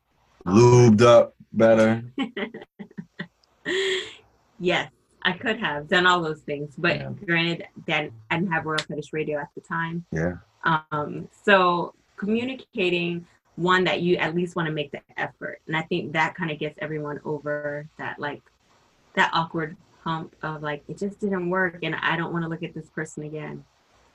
lubed 0.45 1.01
up 1.01 1.35
better. 1.51 2.01
yes, 4.59 4.89
I 5.21 5.33
could 5.33 5.59
have 5.59 5.89
done 5.89 6.07
all 6.07 6.21
those 6.21 6.41
things, 6.41 6.73
but 6.77 6.95
Yeah. 6.95 7.11
granted, 7.25 7.65
that 7.87 8.09
I 8.31 8.37
didn't 8.37 8.53
have 8.53 8.65
Royal 8.65 8.79
Fetish 8.79 9.11
Radio 9.11 9.37
at 9.39 9.49
the 9.53 9.61
time. 9.61 10.05
Yeah. 10.11 10.37
Um, 10.63 11.27
so 11.43 11.93
communicating 12.15 13.27
one 13.57 13.83
that 13.83 14.01
you 14.01 14.15
at 14.15 14.33
least 14.33 14.55
want 14.55 14.67
to 14.67 14.73
make 14.73 14.91
the 14.91 15.01
effort, 15.17 15.59
and 15.67 15.75
I 15.75 15.81
think 15.83 16.13
that 16.13 16.35
kind 16.35 16.51
of 16.51 16.57
gets 16.57 16.77
everyone 16.81 17.19
over 17.25 17.87
that 17.97 18.17
like 18.19 18.41
that 19.17 19.31
awkward 19.33 19.75
hump 20.03 20.33
of 20.41 20.63
like 20.63 20.83
it 20.87 20.97
just 20.97 21.19
didn't 21.19 21.49
work, 21.49 21.79
and 21.83 21.93
I 21.95 22.15
don't 22.15 22.31
want 22.31 22.43
to 22.45 22.49
look 22.49 22.63
at 22.63 22.73
this 22.73 22.89
person 22.89 23.23
again. 23.23 23.63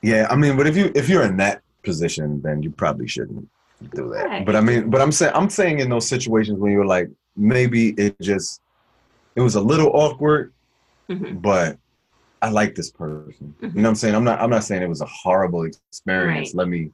Yeah, 0.01 0.27
I 0.29 0.35
mean, 0.35 0.57
but 0.57 0.65
if 0.65 0.75
you 0.75 0.91
if 0.95 1.07
you're 1.07 1.23
in 1.23 1.37
that 1.37 1.61
position, 1.83 2.41
then 2.41 2.63
you 2.63 2.71
probably 2.71 3.07
shouldn't 3.07 3.47
do 3.93 4.09
that. 4.15 4.25
Right. 4.25 4.45
But 4.45 4.55
I 4.55 4.61
mean, 4.61 4.89
but 4.89 5.01
I'm 5.01 5.11
saying 5.11 5.33
I'm 5.35 5.49
saying 5.49 5.79
in 5.79 5.89
those 5.89 6.07
situations 6.07 6.57
when 6.57 6.71
you're 6.71 6.85
like 6.85 7.09
maybe 7.37 7.89
it 7.91 8.19
just 8.21 8.61
it 9.35 9.41
was 9.41 9.55
a 9.55 9.61
little 9.61 9.91
awkward, 9.93 10.53
Mhm. 11.09 11.41
but 11.41 11.77
I 12.41 12.49
like 12.49 12.75
this 12.75 12.91
person. 12.91 13.55
Mhm. 13.61 13.75
You 13.75 13.81
know 13.81 13.83
what 13.83 13.89
I'm 13.89 13.95
saying? 13.95 14.15
I'm 14.15 14.23
not 14.23 14.41
I'm 14.41 14.49
not 14.49 14.63
saying 14.63 14.81
it 14.81 14.89
was 14.89 15.01
a 15.01 15.05
horrible 15.05 15.63
experience. 15.63 16.49
Right. 16.49 16.55
Let 16.55 16.67
me 16.69 16.91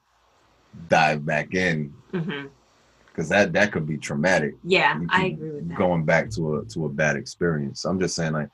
dive 0.88 1.26
back 1.26 1.54
in 1.54 1.94
hmm 2.12 2.46
because 3.20 3.28
that 3.30 3.52
that 3.52 3.74
could 3.74 3.86
be 3.86 3.98
traumatic. 3.98 4.56
Yeah, 4.64 4.98
I 5.10 5.26
agree 5.26 5.52
with 5.52 5.68
that. 5.68 5.78
going 5.78 6.06
back 6.06 6.30
to 6.32 6.58
a 6.60 6.66
to 6.68 6.86
a 6.86 6.90
bad 6.90 7.18
experience. 7.18 7.84
I'm 7.84 8.00
just 8.00 8.16
saying 8.16 8.32
like, 8.32 8.48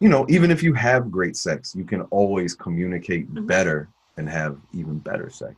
you 0.00 0.08
know, 0.08 0.26
even 0.28 0.50
if 0.50 0.60
you 0.60 0.74
have 0.74 1.08
great 1.08 1.36
sex, 1.36 1.72
you 1.76 1.84
can 1.84 2.02
always 2.10 2.52
communicate 2.56 3.32
Mhm. 3.32 3.46
better 3.46 3.88
and 4.16 4.28
have 4.28 4.58
even 4.72 4.98
better 4.98 5.30
sex. 5.30 5.54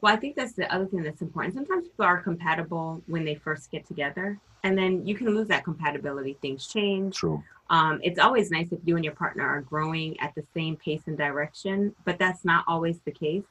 Well, 0.00 0.12
I 0.12 0.16
think 0.16 0.34
that's 0.34 0.54
the 0.54 0.72
other 0.74 0.86
thing 0.86 1.04
that's 1.04 1.22
important. 1.22 1.54
Sometimes 1.54 1.86
people 1.86 2.04
are 2.04 2.20
compatible 2.20 3.00
when 3.06 3.24
they 3.24 3.36
first 3.36 3.70
get 3.70 3.86
together, 3.86 4.40
and 4.64 4.76
then 4.76 5.06
you 5.06 5.14
can 5.14 5.28
lose 5.28 5.46
that 5.48 5.62
compatibility. 5.62 6.36
Things 6.42 6.66
change. 6.66 7.14
True. 7.16 7.44
Um, 7.68 8.00
it's 8.02 8.18
always 8.18 8.50
nice 8.50 8.72
if 8.72 8.80
you 8.84 8.96
and 8.96 9.04
your 9.04 9.14
partner 9.14 9.46
are 9.46 9.60
growing 9.60 10.18
at 10.18 10.34
the 10.34 10.42
same 10.52 10.74
pace 10.76 11.02
and 11.06 11.16
direction, 11.16 11.94
but 12.04 12.18
that's 12.18 12.44
not 12.44 12.64
always 12.66 12.98
the 13.04 13.12
case. 13.12 13.44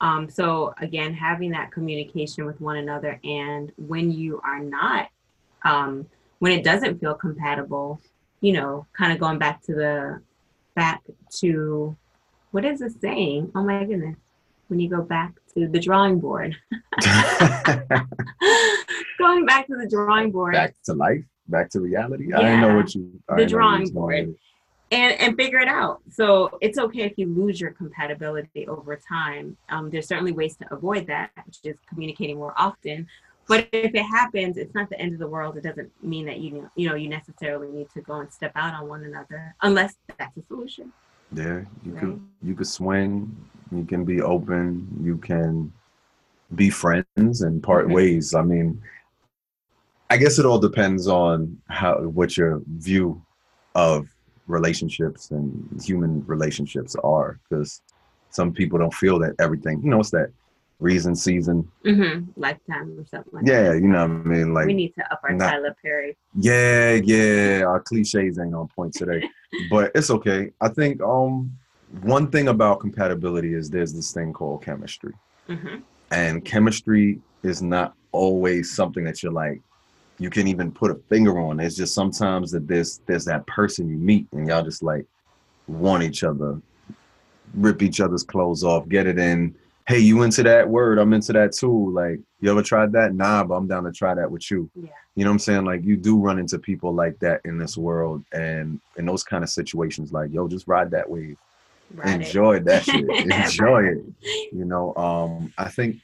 Um, 0.00 0.28
so 0.28 0.74
again, 0.80 1.14
having 1.14 1.50
that 1.52 1.70
communication 1.72 2.44
with 2.44 2.60
one 2.60 2.76
another, 2.76 3.18
and 3.24 3.72
when 3.76 4.10
you 4.10 4.40
are 4.44 4.58
not, 4.60 5.08
um, 5.64 6.06
when 6.40 6.52
it 6.52 6.64
doesn't 6.64 6.98
feel 7.00 7.14
compatible, 7.14 8.00
you 8.40 8.52
know, 8.52 8.86
kind 8.96 9.12
of 9.12 9.18
going 9.18 9.38
back 9.38 9.62
to 9.62 9.74
the 9.74 10.20
back 10.74 11.02
to 11.40 11.96
what 12.50 12.64
is 12.64 12.80
the 12.80 12.90
saying? 12.90 13.50
Oh 13.54 13.62
my 13.64 13.84
goodness, 13.84 14.16
when 14.68 14.80
you 14.80 14.88
go 14.90 15.00
back 15.02 15.32
to 15.54 15.68
the 15.68 15.78
drawing 15.80 16.18
board, 16.20 16.54
going 19.18 19.46
back 19.46 19.66
to 19.68 19.76
the 19.76 19.86
drawing 19.88 20.30
board. 20.30 20.52
back 20.54 20.74
to 20.84 20.92
life, 20.94 21.24
back 21.48 21.70
to 21.70 21.80
reality. 21.80 22.32
I 22.32 22.40
Yeah. 22.40 22.48
didn't 22.50 22.60
know 22.68 22.76
what 22.76 22.94
you. 22.94 23.20
I 23.28 23.36
The 23.36 23.46
didn't 23.46 23.52
know 23.52 23.58
what 23.58 23.80
you 23.80 23.86
drawing 23.86 23.92
board. 23.92 24.34
And 24.90 25.20
and 25.20 25.36
figure 25.36 25.58
it 25.58 25.68
out. 25.68 26.00
So 26.10 26.58
it's 26.60 26.78
okay 26.78 27.02
if 27.02 27.14
you 27.16 27.26
lose 27.26 27.60
your 27.60 27.72
compatibility 27.72 28.66
over 28.68 28.96
time. 28.96 29.56
Um, 29.68 29.90
there's 29.90 30.08
certainly 30.08 30.32
ways 30.32 30.56
to 30.56 30.74
avoid 30.74 31.06
that, 31.08 31.30
which 31.46 31.58
is 31.64 31.76
communicating 31.88 32.36
more 32.36 32.54
often. 32.56 33.06
But 33.46 33.68
if 33.72 33.94
it 33.94 34.02
happens, 34.02 34.56
it's 34.56 34.74
not 34.74 34.88
the 34.88 34.98
end 34.98 35.12
of 35.12 35.18
the 35.18 35.28
world. 35.28 35.56
It 35.56 35.64
doesn't 35.64 35.90
mean 36.02 36.26
that 36.26 36.38
you 36.38 36.70
you 36.76 36.88
know 36.88 36.94
you 36.94 37.08
necessarily 37.08 37.68
need 37.68 37.88
to 37.90 38.00
go 38.00 38.20
and 38.20 38.32
step 38.32 38.52
out 38.54 38.74
on 38.74 38.88
one 38.88 39.04
another 39.04 39.54
unless 39.62 39.96
that's 40.18 40.36
a 40.36 40.42
solution. 40.42 40.92
Yeah, 41.32 41.62
you 41.84 41.92
right. 41.92 42.00
could 42.00 42.26
you 42.42 42.54
could 42.54 42.66
swing. 42.66 43.34
You 43.72 43.84
can 43.84 44.04
be 44.04 44.22
open. 44.22 44.86
You 45.02 45.16
can 45.16 45.72
be 46.54 46.70
friends 46.70 47.42
and 47.42 47.62
part 47.62 47.86
mm-hmm. 47.86 47.94
ways. 47.94 48.34
I 48.34 48.42
mean, 48.42 48.80
I 50.10 50.16
guess 50.16 50.38
it 50.38 50.46
all 50.46 50.58
depends 50.58 51.08
on 51.08 51.60
how 51.68 52.00
what 52.02 52.36
your 52.36 52.62
view 52.66 53.22
of 53.74 54.13
relationships 54.46 55.30
and 55.30 55.80
human 55.82 56.24
relationships 56.26 56.96
are 57.02 57.38
because 57.48 57.80
some 58.30 58.52
people 58.52 58.78
don't 58.78 58.94
feel 58.94 59.18
that 59.18 59.34
everything 59.38 59.80
you 59.82 59.90
know 59.90 60.00
it's 60.00 60.10
that 60.10 60.30
reason 60.80 61.14
season. 61.14 61.70
Mm-hmm. 61.84 62.30
lifetime 62.36 62.98
or 62.98 63.06
something 63.06 63.32
like 63.32 63.46
yeah 63.46 63.70
that. 63.70 63.76
you 63.76 63.88
know 63.88 64.06
what 64.06 64.10
i 64.10 64.28
mean? 64.28 64.52
Like 64.52 64.66
we 64.66 64.74
need 64.74 64.94
to 64.96 65.12
up 65.12 65.20
our 65.22 65.32
not, 65.32 65.50
tyler 65.50 65.74
perry. 65.80 66.16
Yeah 66.38 66.94
yeah. 66.94 67.62
Our 67.64 67.80
cliches 67.80 68.38
ain't 68.38 68.54
on 68.54 68.68
point 68.68 68.94
today. 68.94 69.28
But 69.70 69.92
it's 69.94 70.10
okay. 70.10 70.50
I 70.60 70.68
think 70.68 71.00
um 71.00 71.56
one 72.02 72.28
thing 72.28 72.48
about 72.48 72.80
compatibility 72.80 73.54
is 73.54 73.70
there's 73.70 73.92
this 73.94 74.12
thing 74.12 74.32
called 74.32 74.62
chemistry. 74.62 75.14
Mm-hmm. 75.48 75.76
and 76.10 76.42
chemistry 76.44 77.20
is 77.42 77.60
not 77.60 77.94
always 78.12 78.74
something 78.74 79.04
that 79.04 79.22
you're 79.22 79.30
like 79.32 79.60
you 80.18 80.30
can 80.30 80.46
even 80.46 80.70
put 80.70 80.90
a 80.90 80.94
finger 81.08 81.38
on. 81.38 81.60
It's 81.60 81.76
just 81.76 81.94
sometimes 81.94 82.50
that 82.52 82.66
there's 82.68 83.00
there's 83.06 83.24
that 83.24 83.46
person 83.46 83.88
you 83.88 83.96
meet 83.96 84.26
and 84.32 84.48
y'all 84.48 84.62
just 84.62 84.82
like 84.82 85.06
want 85.66 86.02
each 86.02 86.24
other, 86.24 86.60
rip 87.54 87.82
each 87.82 88.00
other's 88.00 88.22
clothes 88.22 88.64
off, 88.64 88.88
get 88.88 89.06
it 89.06 89.18
in. 89.18 89.54
Hey, 89.86 89.98
you 89.98 90.22
into 90.22 90.42
that 90.44 90.66
word? 90.68 90.98
I'm 90.98 91.12
into 91.12 91.34
that 91.34 91.52
too. 91.52 91.90
Like, 91.92 92.18
you 92.40 92.50
ever 92.50 92.62
tried 92.62 92.92
that? 92.92 93.14
Nah, 93.14 93.44
but 93.44 93.54
I'm 93.54 93.66
down 93.66 93.84
to 93.84 93.92
try 93.92 94.14
that 94.14 94.30
with 94.30 94.50
you. 94.50 94.70
Yeah. 94.74 94.88
You 95.14 95.24
know 95.24 95.30
what 95.30 95.34
I'm 95.34 95.38
saying? 95.40 95.64
Like, 95.66 95.84
you 95.84 95.96
do 95.96 96.18
run 96.18 96.38
into 96.38 96.58
people 96.58 96.94
like 96.94 97.18
that 97.18 97.42
in 97.44 97.58
this 97.58 97.76
world, 97.76 98.24
and 98.32 98.80
in 98.96 99.04
those 99.04 99.22
kind 99.22 99.44
of 99.44 99.50
situations, 99.50 100.10
like, 100.10 100.32
yo, 100.32 100.48
just 100.48 100.66
ride 100.66 100.90
that 100.92 101.08
wave. 101.08 101.36
Ride 101.94 102.14
Enjoy 102.22 102.56
it. 102.56 102.64
that 102.64 102.84
shit. 102.84 103.06
Enjoy 103.08 103.84
it. 103.84 104.04
You 104.52 104.64
know, 104.64 104.94
um, 104.96 105.52
I 105.58 105.68
think, 105.68 105.96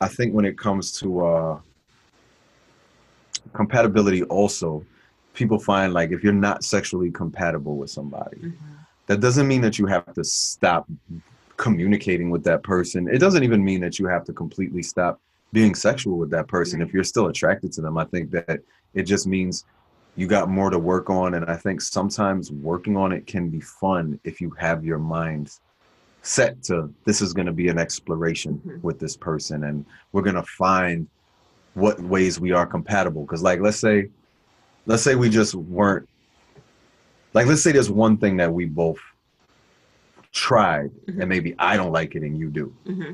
I 0.00 0.08
think 0.08 0.34
when 0.34 0.44
it 0.44 0.58
comes 0.58 0.90
to 0.98 1.24
uh, 1.24 1.60
compatibility 3.56 4.22
also 4.24 4.84
people 5.34 5.58
find 5.58 5.92
like 5.92 6.10
if 6.10 6.24
you're 6.24 6.32
not 6.32 6.64
sexually 6.64 7.10
compatible 7.10 7.76
with 7.76 7.90
somebody 7.90 8.38
mm-hmm. 8.38 8.74
that 9.06 9.20
doesn't 9.20 9.46
mean 9.46 9.60
that 9.60 9.78
you 9.78 9.86
have 9.86 10.12
to 10.14 10.24
stop 10.24 10.88
communicating 11.56 12.30
with 12.30 12.44
that 12.44 12.62
person 12.62 13.08
it 13.08 13.18
doesn't 13.18 13.44
even 13.44 13.64
mean 13.64 13.80
that 13.80 13.98
you 13.98 14.06
have 14.06 14.24
to 14.24 14.32
completely 14.32 14.82
stop 14.82 15.20
being 15.52 15.74
sexual 15.74 16.18
with 16.18 16.30
that 16.30 16.48
person 16.48 16.82
if 16.82 16.92
you're 16.92 17.04
still 17.04 17.28
attracted 17.28 17.72
to 17.72 17.80
them 17.80 17.96
i 17.96 18.04
think 18.04 18.30
that 18.30 18.60
it 18.94 19.02
just 19.02 19.26
means 19.26 19.64
you 20.16 20.26
got 20.26 20.48
more 20.48 20.70
to 20.70 20.78
work 20.78 21.08
on 21.10 21.34
and 21.34 21.44
i 21.46 21.56
think 21.56 21.80
sometimes 21.80 22.50
working 22.50 22.96
on 22.96 23.12
it 23.12 23.26
can 23.26 23.48
be 23.48 23.60
fun 23.60 24.18
if 24.24 24.40
you 24.40 24.50
have 24.58 24.84
your 24.84 24.98
mind 24.98 25.58
set 26.22 26.60
to 26.62 26.92
this 27.04 27.20
is 27.20 27.32
going 27.32 27.46
to 27.46 27.52
be 27.52 27.68
an 27.68 27.78
exploration 27.78 28.60
mm-hmm. 28.66 28.80
with 28.82 28.98
this 28.98 29.16
person 29.16 29.64
and 29.64 29.86
we're 30.12 30.22
going 30.22 30.34
to 30.34 30.42
find 30.42 31.06
what 31.76 32.00
ways 32.00 32.40
we 32.40 32.52
are 32.52 32.66
compatible. 32.66 33.22
Because 33.22 33.42
like 33.42 33.60
let's 33.60 33.78
say, 33.78 34.08
let's 34.86 35.02
say 35.02 35.14
we 35.14 35.28
just 35.28 35.54
weren't 35.54 36.08
like 37.34 37.46
let's 37.46 37.62
say 37.62 37.70
there's 37.70 37.90
one 37.90 38.16
thing 38.16 38.38
that 38.38 38.52
we 38.52 38.64
both 38.64 38.98
tried 40.32 40.90
mm-hmm. 40.90 41.20
and 41.20 41.28
maybe 41.28 41.54
I 41.58 41.76
don't 41.76 41.92
like 41.92 42.14
it 42.14 42.22
and 42.22 42.38
you 42.38 42.48
do. 42.48 42.74
Mm-hmm. 42.86 43.12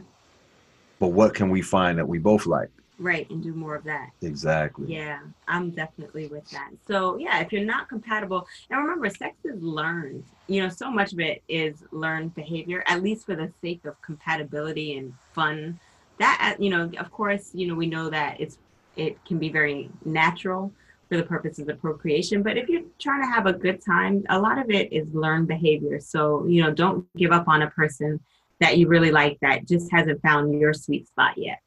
But 1.01 1.09
what 1.09 1.35
can 1.35 1.51
we 1.51 1.61
find 1.61 1.99
that 1.99 2.07
we 2.07 2.19
both 2.19 2.47
like? 2.47 2.69
Right, 3.01 3.29
and 3.31 3.43
do 3.43 3.53
more 3.53 3.75
of 3.75 3.83
that. 3.85 4.11
Exactly. 4.21 4.95
Yeah, 4.95 5.19
I'm 5.49 5.71
definitely 5.71 6.29
with 6.29 6.49
that. 6.51 6.71
So, 6.87 7.17
yeah, 7.17 7.41
if 7.41 7.51
you're 7.51 7.65
not 7.65 7.89
compatible, 7.89 8.47
and 8.71 8.79
remember, 8.79 9.11
sex 9.11 9.35
is 9.45 9.61
learned. 9.61 10.23
You 10.47 10.63
know, 10.63 10.69
so 10.69 10.89
much 10.89 11.13
of 11.13 11.19
it 11.19 11.43
is 11.49 11.83
learned 11.91 12.37
behavior, 12.37 12.85
at 12.87 13.03
least 13.03 13.27
for 13.27 13.35
the 13.35 13.51
sake 13.61 13.85
of 13.87 14.01
compatibility 14.03 14.99
and 14.99 15.15
fun 15.33 15.81
that 16.19 16.55
uh, 16.55 16.63
you 16.63 16.71
know 16.71 16.91
of 16.99 17.11
course 17.11 17.51
you 17.55 17.67
know 17.67 17.75
we 17.75 17.87
know 17.87 18.11
that 18.11 18.41
it's 18.41 18.59
it 18.97 19.23
can 19.25 19.39
be 19.39 19.49
very 19.49 19.89
natural 20.05 20.73
for 21.09 21.17
the 21.17 21.23
purposes 21.23 21.69
of 21.69 21.81
procreation 21.81 22.43
but 22.43 22.57
if 22.57 22.69
you're 22.69 22.83
trying 22.99 23.23
to 23.23 23.29
have 23.29 23.47
a 23.47 23.53
good 23.53 23.85
time 23.85 24.25
a 24.29 24.39
lot 24.39 24.59
of 24.59 24.71
it 24.71 24.93
is 24.93 25.13
learned 25.15 25.49
behavior. 25.49 26.01
So 26.01 26.47
you 26.47 26.63
know 26.63 26.71
don't 26.73 27.07
give 27.17 27.33
up 27.33 27.49
on 27.49 27.63
a 27.63 27.71
person 27.71 28.21
that 28.61 28.79
you 28.79 28.87
really 28.87 29.11
like 29.11 29.39
that 29.41 29.67
just 29.67 29.91
hasn't 29.91 30.23
found 30.23 30.59
your 30.59 30.73
sweet 30.73 31.09
spot 31.09 31.37
yet. 31.37 31.59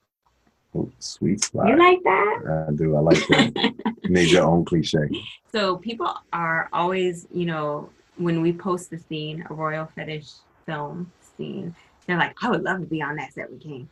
Sweet 0.99 1.41
spot. 1.41 1.67
You 1.67 1.77
like 1.77 2.03
that? 2.03 2.65
I 2.67 2.71
do. 2.73 2.95
I 2.97 2.99
like 2.99 3.27
that. 3.29 3.95
Made 4.09 4.29
your 4.29 4.43
own 4.43 4.65
cliche. 4.65 5.09
So 5.51 5.77
people 5.77 6.13
are 6.33 6.69
always 6.73 7.27
you 7.33 7.45
know 7.45 7.89
when 8.17 8.41
we 8.41 8.53
post 8.53 8.89
the 8.89 8.97
scene 8.97 9.45
a 9.49 9.53
royal 9.53 9.87
fetish 9.95 10.31
film 10.65 11.11
scene 11.37 11.75
they're 12.07 12.17
like 12.17 12.35
i 12.41 12.49
would 12.49 12.63
love 12.63 12.79
to 12.79 12.85
be 12.85 13.01
on 13.01 13.15
that 13.15 13.33
set 13.33 13.51
with 13.51 13.61
king 13.61 13.87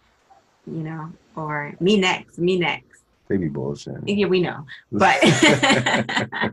you 0.65 0.83
know, 0.83 1.11
or 1.35 1.73
me 1.79 1.97
next, 1.97 2.37
me 2.37 2.57
next. 2.57 3.01
They 3.27 3.37
be 3.37 3.47
bullshit. 3.47 4.07
Yeah, 4.07 4.27
we 4.27 4.41
know, 4.41 4.65
but 4.91 5.17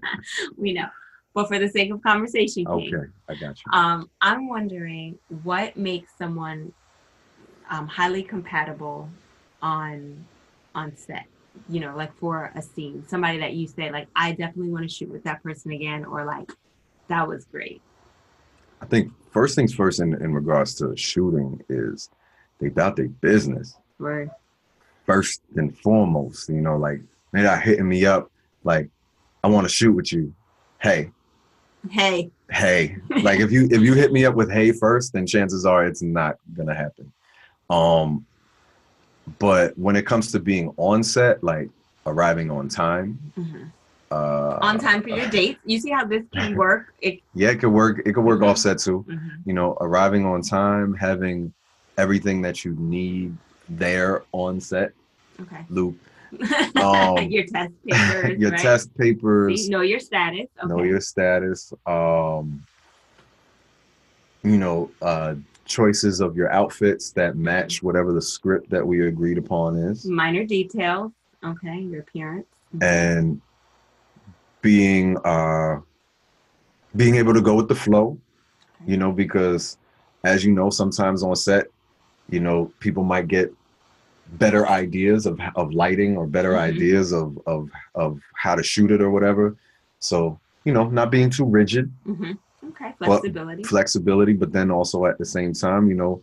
we 0.57 0.73
know. 0.73 0.87
But 1.35 1.49
for 1.49 1.59
the 1.59 1.69
sake 1.69 1.93
of 1.93 2.03
conversation, 2.03 2.65
King, 2.65 2.95
okay, 2.95 3.11
I 3.29 3.35
got 3.35 3.57
you. 3.59 3.73
Um, 3.73 4.11
I'm 4.21 4.49
wondering 4.49 5.19
what 5.43 5.77
makes 5.77 6.13
someone 6.17 6.73
um, 7.71 7.87
highly 7.87 8.23
compatible 8.23 9.09
on 9.63 10.25
on 10.75 10.97
set. 10.97 11.27
You 11.69 11.81
know, 11.81 11.97
like 11.97 12.15
for 12.17 12.53
a 12.55 12.63
scene, 12.63 13.05
somebody 13.09 13.39
that 13.39 13.55
you 13.55 13.67
say 13.67 13.91
like, 13.91 14.09
I 14.15 14.31
definitely 14.31 14.71
want 14.71 14.89
to 14.89 14.95
shoot 14.95 15.11
with 15.11 15.25
that 15.25 15.43
person 15.43 15.73
again, 15.73 16.05
or 16.05 16.25
like, 16.25 16.51
that 17.09 17.27
was 17.27 17.45
great. 17.47 17.83
I 18.81 18.87
think 18.87 19.13
first 19.33 19.55
things 19.57 19.75
first 19.75 20.01
in, 20.01 20.15
in 20.23 20.33
regards 20.33 20.75
to 20.77 20.97
shooting 20.97 21.63
is 21.69 22.09
they 22.59 22.69
about 22.69 22.97
their 22.97 23.09
business. 23.09 23.77
Right. 24.01 24.29
First 25.07 25.43
and 25.57 25.77
foremost, 25.79 26.49
you 26.49 26.61
know, 26.61 26.77
like 26.77 27.01
they're 27.33 27.45
not 27.45 27.63
hitting 27.63 27.89
me 27.89 28.07
up 28.07 28.31
like, 28.65 28.89
I 29.43 29.49
want 29.49 29.67
to 29.67 29.73
shoot 29.73 29.93
with 29.93 30.13
you. 30.13 30.35
Hey. 30.81 31.11
Hey. 31.91 32.31
Hey. 32.51 32.97
like 33.23 33.41
if 33.41 33.51
you 33.51 33.69
if 33.71 33.81
you 33.81 33.95
hit 33.95 34.13
me 34.13 34.25
up 34.25 34.35
with 34.35 34.51
hey 34.51 34.73
first, 34.73 35.13
then 35.13 35.27
chances 35.27 35.65
are 35.65 35.87
it's 35.87 36.03
not 36.03 36.37
gonna 36.55 36.75
happen. 36.75 37.13
Um 37.69 38.27
but 39.39 39.79
when 39.79 39.97
it 39.97 40.07
comes 40.07 40.33
to 40.33 40.41
being 40.41 40.73
on 40.77 41.03
set, 41.03 41.43
like 41.45 41.71
arriving 42.07 42.51
on 42.51 42.69
time, 42.69 43.19
mm-hmm. 43.39 43.65
uh, 44.11 44.59
on 44.61 44.79
time 44.79 45.03
for 45.03 45.11
your 45.11 45.29
dates. 45.29 45.61
You 45.65 45.79
see 45.79 45.91
how 45.91 46.05
this 46.05 46.25
can 46.35 46.57
work? 46.57 46.93
It, 47.01 47.21
yeah, 47.35 47.51
it 47.51 47.61
could 47.61 47.71
work. 47.71 48.01
It 48.05 48.13
could 48.15 48.25
work 48.25 48.41
mm-hmm. 48.41 48.51
offset 48.51 48.79
too. 48.79 49.05
Mm-hmm. 49.09 49.29
You 49.45 49.55
know, 49.55 49.77
arriving 49.81 50.27
on 50.27 50.43
time, 50.43 50.95
having 50.95 51.53
everything 51.97 52.43
that 52.43 52.65
you 52.65 52.75
need 52.79 53.37
there 53.71 54.25
on 54.33 54.61
set. 54.61 54.93
Okay. 55.41 55.65
Loop. 55.69 55.99
Um, 56.77 57.29
your 57.29 57.45
test 57.45 57.73
papers. 57.85 58.39
your 58.39 58.51
right? 58.53 58.61
test 58.61 58.97
papers. 58.97 59.69
know 59.69 59.81
your 59.81 59.99
status. 59.99 60.47
Okay. 60.59 60.69
Know 60.69 60.85
your 60.85 61.01
status. 61.01 61.73
Um, 61.87 62.65
you 64.45 64.57
know, 64.57 64.91
uh, 65.03 65.35
choices 65.71 66.21
of 66.21 66.37
your 66.37 66.53
outfits 66.53 67.11
that 67.13 67.37
match 67.37 67.77
mm-hmm. 67.77 67.87
whatever 67.87 68.13
the 68.13 68.23
script 68.23 68.71
that 68.71 68.87
we 68.87 69.07
agreed 69.07 69.39
upon 69.39 69.77
is. 69.77 70.05
Minor 70.05 70.45
details. 70.45 71.13
Okay, 71.45 71.81
your 71.81 72.01
appearance. 72.01 72.47
Mm-hmm. 72.75 72.83
And 72.83 73.41
being 74.63 75.17
uh 75.25 75.81
being 76.97 77.15
able 77.15 77.33
to 77.33 77.41
go 77.41 77.55
with 77.55 77.69
the 77.69 77.75
flow, 77.75 78.19
okay. 78.83 78.93
you 78.93 78.97
know, 78.99 79.13
because 79.13 79.79
as 80.25 80.45
you 80.45 80.53
know, 80.53 80.69
sometimes 80.69 81.23
on 81.23 81.35
set, 81.37 81.67
you 82.29 82.41
know, 82.41 82.71
people 82.81 83.05
might 83.05 83.29
get 83.29 83.53
better 84.35 84.69
ideas 84.69 85.27
of, 85.27 85.41
of 85.57 85.73
lighting 85.73 86.17
or 86.17 86.27
better 86.27 86.53
mm-hmm. 86.53 86.77
ideas 86.77 87.13
of, 87.13 87.39
of, 87.47 87.71
of 87.95 88.21
how 88.35 88.55
to 88.55 88.63
shoot 88.63 88.91
it 88.91 89.01
or 89.01 89.11
whatever. 89.11 89.57
So, 89.99 90.39
you 90.65 90.73
know, 90.73 90.85
not 90.89 91.11
being 91.11 91.31
too 91.31 91.45
rigid. 91.45 91.93
Mm-hmm. 92.07 92.33
Okay, 92.69 92.95
flexibility. 92.99 93.63
flexibility, 93.65 94.33
but 94.33 94.53
then 94.53 94.71
also 94.71 95.07
at 95.07 95.19
the 95.19 95.25
same 95.25 95.53
time, 95.53 95.89
you 95.89 95.95
know, 95.95 96.23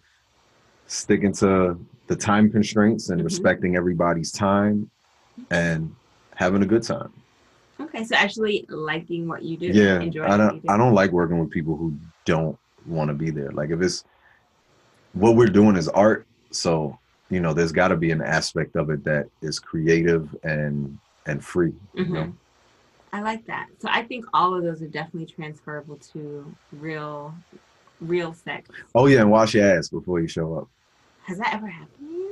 sticking 0.85 1.33
to 1.33 1.79
the 2.07 2.15
time 2.15 2.49
constraints 2.49 3.09
and 3.09 3.19
mm-hmm. 3.19 3.25
respecting 3.25 3.75
everybody's 3.75 4.31
time 4.31 4.89
and 5.51 5.93
having 6.35 6.63
a 6.63 6.65
good 6.65 6.83
time. 6.83 7.11
Okay, 7.79 8.03
so 8.03 8.15
actually 8.15 8.65
liking 8.69 9.27
what 9.27 9.43
you 9.43 9.57
do. 9.57 9.67
Yeah, 9.67 9.99
I 10.25 10.37
don't. 10.37 10.61
Do. 10.61 10.69
I 10.69 10.77
don't 10.77 10.93
like 10.93 11.11
working 11.11 11.37
with 11.37 11.51
people 11.51 11.75
who 11.75 11.95
don't 12.25 12.57
want 12.87 13.09
to 13.09 13.13
be 13.13 13.29
there. 13.29 13.51
Like 13.51 13.69
if 13.69 13.81
it's 13.81 14.03
what 15.13 15.35
we're 15.35 15.47
doing 15.47 15.75
is 15.75 15.87
art, 15.89 16.25
so 16.51 16.97
you 17.29 17.39
know, 17.39 17.53
there's 17.53 17.71
got 17.71 17.89
to 17.89 17.97
be 17.97 18.11
an 18.11 18.21
aspect 18.21 18.75
of 18.75 18.89
it 18.89 19.03
that 19.03 19.27
is 19.41 19.59
creative 19.59 20.35
and 20.43 20.97
and 21.25 21.43
free. 21.43 21.73
Mm-hmm. 21.95 22.15
You 22.15 22.21
know? 22.21 22.33
I 23.13 23.21
like 23.21 23.45
that. 23.47 23.67
So 23.79 23.89
I 23.91 24.03
think 24.03 24.25
all 24.33 24.53
of 24.53 24.63
those 24.63 24.81
are 24.81 24.87
definitely 24.87 25.25
transferable 25.25 25.97
to 26.13 26.53
real, 26.73 27.33
real 28.01 28.33
sex. 28.33 28.69
Oh 28.95 29.07
yeah, 29.07 29.21
and 29.21 29.31
wash 29.31 29.53
your 29.55 29.65
ass 29.65 29.89
before 29.89 30.19
you 30.19 30.27
show 30.27 30.55
up. 30.55 30.69
Has 31.23 31.37
that 31.37 31.53
ever 31.53 31.67
happened? 31.67 32.26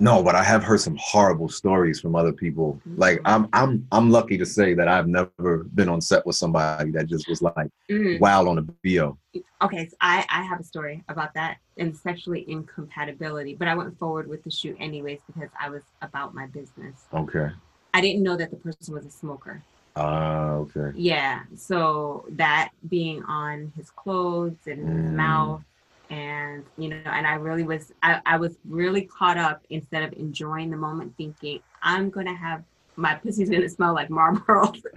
No, 0.00 0.22
but 0.22 0.34
I 0.34 0.44
have 0.44 0.62
heard 0.62 0.80
some 0.80 0.96
horrible 1.00 1.48
stories 1.48 2.00
from 2.00 2.14
other 2.14 2.32
people. 2.32 2.80
Like 2.96 3.20
I'm 3.24 3.48
I'm 3.52 3.86
I'm 3.90 4.10
lucky 4.10 4.38
to 4.38 4.46
say 4.46 4.74
that 4.74 4.88
I've 4.88 5.08
never 5.08 5.64
been 5.74 5.88
on 5.88 6.00
set 6.00 6.24
with 6.26 6.36
somebody 6.36 6.90
that 6.92 7.06
just 7.06 7.28
was 7.28 7.42
like 7.42 7.70
Mhm. 7.90 8.20
wild 8.20 8.48
on 8.48 8.56
the 8.56 8.62
BO. 8.62 9.18
Okay, 9.60 9.88
so 9.88 9.96
I, 10.00 10.24
I 10.30 10.42
have 10.42 10.60
a 10.60 10.64
story 10.64 11.02
about 11.08 11.34
that 11.34 11.58
and 11.76 11.94
sexually 11.96 12.48
incompatibility, 12.48 13.54
but 13.54 13.68
I 13.68 13.74
went 13.74 13.98
forward 13.98 14.28
with 14.28 14.42
the 14.44 14.50
shoot 14.50 14.76
anyways 14.80 15.20
because 15.26 15.50
I 15.60 15.68
was 15.68 15.82
about 16.00 16.34
my 16.34 16.46
business. 16.46 17.06
Okay. 17.12 17.50
I 17.92 18.00
didn't 18.00 18.22
know 18.22 18.36
that 18.36 18.50
the 18.50 18.56
person 18.56 18.94
was 18.94 19.04
a 19.04 19.10
smoker. 19.10 19.62
Ah, 19.96 20.52
okay. 20.52 20.92
Yeah, 20.94 21.42
so 21.56 22.24
that 22.30 22.70
being 22.88 23.22
on 23.24 23.72
his 23.76 23.90
clothes 23.90 24.58
and 24.66 24.78
his 24.88 25.10
Mm. 25.10 25.14
mouth, 25.16 25.64
and 26.10 26.64
you 26.76 26.88
know, 26.88 27.00
and 27.04 27.26
I 27.26 27.34
really 27.34 27.64
was, 27.64 27.92
I, 28.02 28.20
I 28.26 28.36
was 28.36 28.56
really 28.68 29.02
caught 29.02 29.36
up 29.36 29.62
instead 29.70 30.02
of 30.02 30.12
enjoying 30.14 30.70
the 30.70 30.76
moment, 30.76 31.14
thinking 31.16 31.60
I'm 31.82 32.10
gonna 32.10 32.34
have 32.34 32.64
my 32.96 33.14
pussy's 33.14 33.50
gonna 33.50 33.68
smell 33.68 33.94
like 33.94 34.10
Marlboro. 34.10 34.72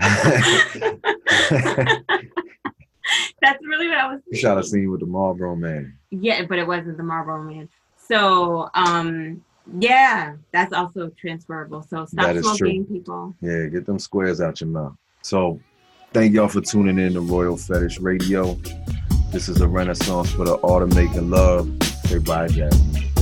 That's 3.41 3.65
really 3.65 3.88
what 3.88 3.97
I 3.97 4.12
was. 4.13 4.21
You 4.30 4.38
shot 4.38 4.58
a 4.58 4.63
scene 4.63 4.89
with 4.91 5.00
the 5.00 5.06
Marlboro 5.06 5.56
man. 5.56 5.97
Yeah, 6.12 6.45
but 6.45 6.60
it 6.60 6.67
wasn't 6.67 6.97
the 6.97 7.04
Marlboro 7.04 7.43
Man. 7.43 7.69
So, 7.97 8.69
um, 8.74 9.43
yeah, 9.80 10.36
that's 10.52 10.74
also 10.74 11.10
transferable. 11.19 11.82
So 11.84 12.06
stop 12.06 12.26
That 12.26 12.36
is 12.36 12.45
true. 12.45 12.56
smoking, 12.56 12.86
people. 12.86 13.36
Yeah, 13.41 13.67
get 13.67 13.86
them 13.86 14.00
squares 14.00 14.41
out 14.41 14.62
your 14.62 14.69
mouth. 14.69 14.95
So, 15.21 15.60
thank 16.13 16.34
y'all 16.34 16.47
for 16.47 16.62
tuning 16.62 17.00
in 17.00 17.13
to 17.13 17.21
Royal 17.21 17.58
Fetish 17.58 18.00
Radio. 18.00 18.60
This 19.32 19.48
is 19.48 19.62
a 19.62 19.67
renaissance 19.67 20.30
for 20.32 20.44
the 20.44 20.60
art 20.62 20.84
love. 21.30 21.70
Say 22.06 22.20
bye, 22.20 22.48
Jasmine. 22.50 23.20